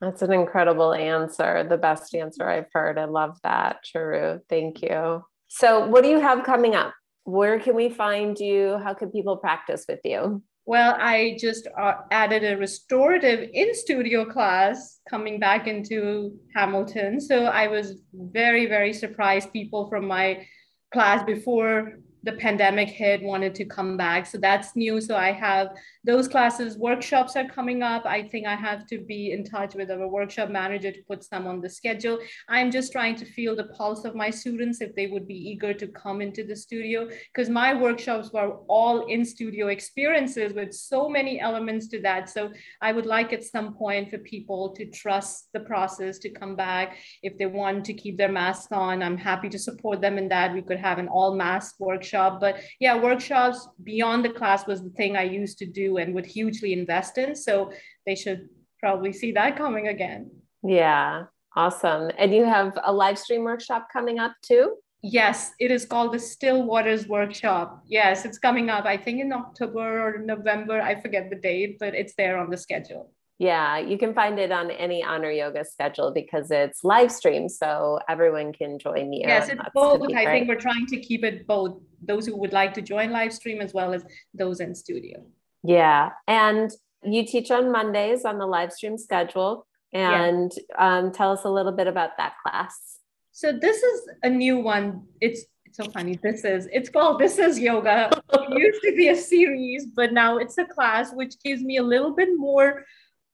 That's 0.01 0.23
an 0.23 0.33
incredible 0.33 0.95
answer. 0.95 1.67
The 1.69 1.77
best 1.77 2.15
answer 2.15 2.49
I've 2.49 2.71
heard. 2.73 2.99
I 2.99 3.07
love 3.07 3.39
that, 3.43 3.85
Charu. 3.85 4.41
Thank 4.49 4.83
you. 4.83 5.25
So, 5.49 5.87
what 5.87 6.05
do 6.05 6.11
you 6.11 6.21
have 6.21 6.45
coming 6.45 6.75
up? 6.75 6.95
Where 7.25 7.59
can 7.59 7.75
we 7.75 7.89
find 7.89 8.39
you? 8.39 8.79
How 8.85 8.95
can 8.95 9.11
people 9.11 9.37
practice 9.37 9.85
with 9.89 10.01
you? 10.05 10.43
Well, 10.67 10.97
I 11.01 11.39
just 11.41 11.67
uh, 11.81 11.95
added 12.11 12.45
a 12.45 12.59
restorative 12.59 13.49
in 13.55 13.75
studio 13.75 14.27
class 14.27 15.01
coming 15.09 15.41
back 15.41 15.67
into 15.67 16.33
Hamilton. 16.55 17.21
So 17.21 17.47
I 17.47 17.69
was 17.69 18.03
very, 18.13 18.67
very 18.67 18.93
surprised. 18.93 19.51
People 19.51 19.89
from 19.89 20.07
my 20.07 20.47
class 20.93 21.25
before 21.25 22.01
the 22.25 22.33
pandemic 22.33 22.89
hit 22.89 23.23
wanted 23.23 23.55
to 23.55 23.65
come 23.65 23.97
back. 23.97 24.27
So 24.27 24.39
that's 24.39 24.75
new. 24.75 25.01
So 25.01 25.17
i 25.17 25.33
have 25.33 25.69
those 26.05 26.29
classes 26.29 26.77
workshops 26.77 27.37
are 27.37 27.49
coming 27.49 27.83
up. 27.83 28.05
I 28.07 28.23
think 28.23 28.47
i 28.47 28.55
have 28.55 28.87
to 28.87 28.99
be 28.99 29.33
in 29.33 29.45
touch 29.45 29.75
with 29.75 29.91
our 29.91 30.09
workshop 30.09 30.51
manager 30.51 30.91
to 30.91 31.03
put 31.03 31.25
some 31.25 31.47
on 31.47 31.61
the 31.61 31.71
schedule. 31.71 32.19
I'm 32.49 32.71
just 32.71 32.93
trying 32.93 33.17
to 33.17 33.25
feel 33.25 33.55
the 33.55 33.69
pulse 33.79 34.05
of 34.05 34.15
my 34.15 34.31
students 34.31 34.81
if 34.81 34.95
they 34.95 35.07
would 35.07 35.27
be 35.27 35.51
eager 35.51 35.73
to 35.75 35.87
come 35.89 36.21
into 36.21 36.45
the 36.45 36.57
studio 36.57 37.09
because 37.33 37.49
my 37.49 37.75
workshops 37.75 38.33
were 38.33 38.57
all 38.69 39.07
in 39.07 39.25
studio 39.25 39.69
experiences 39.69 40.53
with 40.53 40.73
so 40.73 41.09
many 41.09 41.41
elements 41.41 41.89
to 41.89 42.01
that. 42.03 42.29
So 42.29 42.51
i 42.81 42.93
would 42.93 43.07
like 43.07 43.33
at 43.33 43.45
some 43.45 43.75
point 43.75 44.11
for 44.11 44.19
people 44.19 44.75
to 44.77 44.87
trust 44.87 45.49
the 45.53 45.61
process 45.61 46.19
to 46.19 46.31
come 46.31 46.57
back. 46.57 46.97
If 47.23 47.39
they 47.39 47.47
want 47.47 47.85
to 47.87 47.95
keep 47.95 48.17
their 48.19 48.33
mask 48.33 48.73
on 48.73 49.03
i'm 49.03 49.17
happy 49.17 49.49
to 49.51 49.59
support 49.59 50.01
them 50.01 50.19
in 50.19 50.29
that. 50.29 50.53
We 50.53 50.63
could 50.63 50.79
have 50.79 50.99
an 50.99 51.09
all 51.09 51.35
mask 51.37 51.77
workshop 51.79 52.08
workshop. 52.13 52.41
But 52.41 52.61
yeah, 52.81 53.01
workshops 53.01 53.69
beyond 53.83 54.25
the 54.25 54.31
class 54.31 54.67
was 54.67 54.83
the 54.83 54.91
thing 54.91 55.17
I 55.17 55.25
used 55.25 55.59
to 55.59 55.67
do 55.67 55.99
and 55.99 56.15
would 56.15 56.27
hugely 56.27 56.73
invest 56.73 57.19
in. 57.19 57.35
So 57.35 57.73
they 58.07 58.15
should 58.15 58.49
probably 58.81 59.13
see 59.13 59.33
that 59.33 59.57
coming 59.57 59.89
again. 59.89 60.31
Yeah, 60.63 61.25
awesome. 61.57 62.11
And 62.19 62.35
you 62.35 62.45
have 62.45 62.79
a 62.85 62.93
live 62.93 63.19
stream 63.19 63.45
workshop 63.45 63.89
coming 63.93 64.19
up 64.19 64.35
too? 64.43 64.77
Yes, 65.01 65.53
it 65.61 65.71
is 65.71 65.87
called 65.87 66.13
the 66.13 66.19
Still 66.19 66.65
Waters 66.65 67.07
Workshop. 67.07 67.85
Yes, 67.87 68.25
it's 68.25 68.39
coming 68.39 68.69
up, 68.69 68.85
I 68.85 68.97
think 68.97 69.21
in 69.21 69.33
October 69.33 70.01
or 70.05 70.19
November. 70.19 70.81
I 70.81 71.01
forget 71.01 71.31
the 71.31 71.37
date, 71.37 71.79
but 71.79 71.95
it's 71.95 72.15
there 72.17 72.37
on 72.37 72.51
the 72.51 72.57
schedule. 72.57 73.13
Yeah, 73.39 73.79
you 73.79 73.99
can 73.99 74.15
find 74.15 74.37
it 74.41 74.51
on 74.51 74.73
any 74.73 75.05
honor 75.05 75.31
yoga 75.31 75.65
schedule 75.65 76.11
because 76.13 76.51
it's 76.51 76.83
live 76.83 77.13
stream, 77.13 77.49
so 77.49 78.01
everyone 78.09 78.53
can 78.53 78.81
join 78.81 79.13
you. 79.13 79.23
Yes, 79.29 79.49
it's 79.49 79.63
both. 79.73 80.03
I 80.13 80.25
think 80.25 80.49
we're 80.49 80.57
trying 80.57 80.87
to 80.87 81.01
keep 81.01 81.23
it 81.23 81.47
both 81.47 81.81
those 82.03 82.27
who 82.27 82.37
would 82.37 82.53
like 82.53 82.75
to 82.75 82.83
join 82.83 83.11
live 83.11 83.33
stream 83.33 83.61
as 83.61 83.73
well 83.73 83.95
as 83.95 84.05
those 84.35 84.59
in 84.59 84.75
studio. 84.75 85.25
Yeah, 85.63 86.11
and 86.27 86.71
you 87.05 87.25
teach 87.25 87.53
on 87.53 87.71
Mondays 87.71 88.25
on 88.25 88.39
the 88.39 88.47
live 88.47 88.73
stream 88.73 88.99
schedule, 88.99 89.69
and 89.93 90.51
yeah. 90.57 90.99
um, 90.99 91.13
tell 91.13 91.31
us 91.31 91.45
a 91.45 91.51
little 91.51 91.73
bit 91.73 91.87
about 91.87 92.17
that 92.19 92.35
class. 92.45 92.99
So 93.31 93.53
this 93.53 93.85
is 93.85 94.01
a 94.25 94.29
new 94.29 94.59
one. 94.59 95.05
It's 95.21 95.45
it's 95.65 95.77
so 95.77 95.89
funny. 95.93 96.19
This 96.25 96.45
is 96.45 96.69
it's 96.73 96.89
called 96.89 97.21
This 97.21 97.39
is 97.39 97.57
Yoga. 97.57 98.11
it 98.33 98.59
used 98.59 98.83
to 98.83 98.97
be 98.97 99.11
a 99.11 99.17
series, 99.17 99.87
but 99.87 100.13
now 100.13 100.39
it's 100.39 100.59
a 100.59 100.65
class 100.65 101.13
which 101.13 101.35
gives 101.45 101.63
me 101.63 101.77
a 101.77 101.85
little 101.85 102.17
bit 102.17 102.31
more 102.37 102.85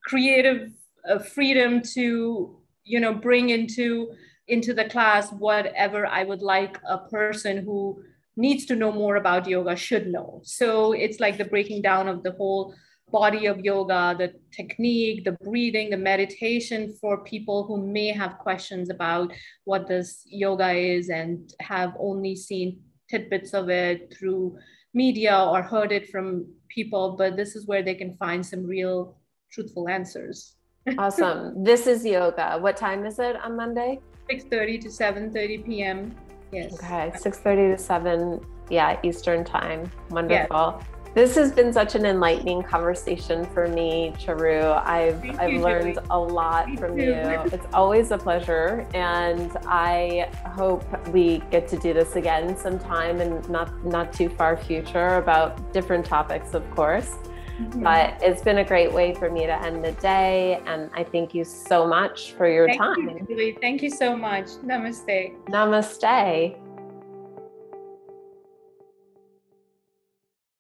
creative 0.05 0.73
uh, 1.09 1.19
freedom 1.19 1.81
to 1.81 2.57
you 2.85 3.01
know 3.01 3.15
bring 3.15 3.51
into 3.51 4.13
into 4.49 4.75
the 4.75 4.85
class 4.85 5.33
whatever 5.33 6.07
i 6.07 6.23
would 6.23 6.43
like 6.43 6.79
a 6.89 6.99
person 6.99 7.65
who 7.65 8.03
needs 8.37 8.67
to 8.67 8.77
know 8.77 8.93
more 8.93 9.17
about 9.17 9.49
yoga 9.49 9.77
should 9.77 10.09
know. 10.09 10.41
So 10.45 10.93
it's 10.93 11.21
like 11.21 11.39
the 11.39 11.45
breaking 11.45 11.83
down 11.83 12.09
of 12.09 12.23
the 12.23 12.33
whole 12.33 12.75
body 13.13 13.47
of 13.47 13.61
yoga 13.61 14.17
the 14.19 14.33
technique 14.51 15.25
the 15.25 15.33
breathing 15.45 15.91
the 15.91 15.97
meditation 15.97 16.93
for 17.01 17.23
people 17.23 17.65
who 17.65 17.87
may 17.87 18.09
have 18.09 18.39
questions 18.39 18.91
about 18.91 19.31
what 19.65 19.87
this 19.87 20.23
yoga 20.27 20.73
is 20.73 21.11
and 21.11 21.53
have 21.61 21.93
only 22.01 22.35
seen 22.35 22.81
tidbits 23.09 23.53
of 23.53 23.69
it 23.69 24.13
through 24.13 24.57
media 24.95 25.39
or 25.39 25.63
heard 25.63 25.93
it 25.93 26.09
from 26.09 26.47
people 26.69 27.15
but 27.17 27.37
this 27.37 27.55
is 27.55 27.67
where 27.67 27.83
they 27.83 27.95
can 27.95 28.17
find 28.17 28.45
some 28.45 28.65
real 28.65 29.17
truthful 29.55 29.89
answers. 29.89 30.57
awesome. 30.99 31.63
This 31.63 31.87
is 31.87 32.05
yoga. 32.05 32.59
What 32.59 32.77
time 32.77 33.07
is 33.07 33.19
it 33.19 33.37
on 33.37 33.57
Monday? 33.57 34.01
6:30 34.31 34.81
to 34.83 34.89
7:30 34.89 35.65
p.m. 35.65 36.15
Yes. 36.53 36.75
Okay, 36.75 37.13
6:30 37.15 37.77
to 37.77 37.79
7 37.79 38.41
yeah, 38.71 38.99
Eastern 39.03 39.45
time. 39.45 39.91
Wonderful. 40.11 40.83
This 41.15 41.37
has 41.37 41.53
been 41.53 41.73
such 41.73 41.95
an 41.95 42.05
enlightening 42.07 42.65
conversation 42.65 43.45
for 43.45 43.69
me, 43.69 44.13
Charu. 44.19 44.83
I've 44.85 45.21
Thank 45.21 45.39
I've 45.39 45.53
you, 45.53 45.61
learned 45.61 45.95
Julie. 45.95 46.07
a 46.11 46.19
lot 46.19 46.69
me 46.69 46.77
from 46.77 46.97
too. 46.97 47.05
you. 47.05 47.13
It's 47.53 47.67
always 47.73 48.11
a 48.11 48.19
pleasure, 48.19 48.85
and 48.95 49.57
I 49.67 50.29
hope 50.45 50.83
we 51.09 51.39
get 51.53 51.69
to 51.69 51.77
do 51.77 51.93
this 51.93 52.17
again 52.17 52.57
sometime 52.57 53.21
in 53.21 53.41
not 53.49 53.69
not 53.85 54.13
too 54.13 54.29
far 54.29 54.57
future 54.57 55.17
about 55.17 55.73
different 55.73 56.05
topics, 56.05 56.53
of 56.53 56.69
course. 56.73 57.17
Mm-hmm. 57.59 57.83
But 57.83 58.19
it's 58.21 58.43
been 58.43 58.59
a 58.59 58.65
great 58.65 58.93
way 58.93 59.15
for 59.15 59.31
me 59.31 59.47
to 59.47 59.63
end 59.63 59.85
the 59.85 59.93
day. 59.93 60.61
And 60.67 60.91
I 60.95 61.05
thank 61.05 61.35
you 61.35 61.45
so 61.45 61.87
much 61.87 62.33
for 62.33 62.49
your 62.49 62.67
thank 62.67 62.81
time. 62.81 63.27
You. 63.29 63.57
Thank 63.61 63.83
you 63.83 63.91
so 63.91 64.17
much. 64.17 64.47
Namaste. 64.65 65.37
Namaste. 65.47 66.59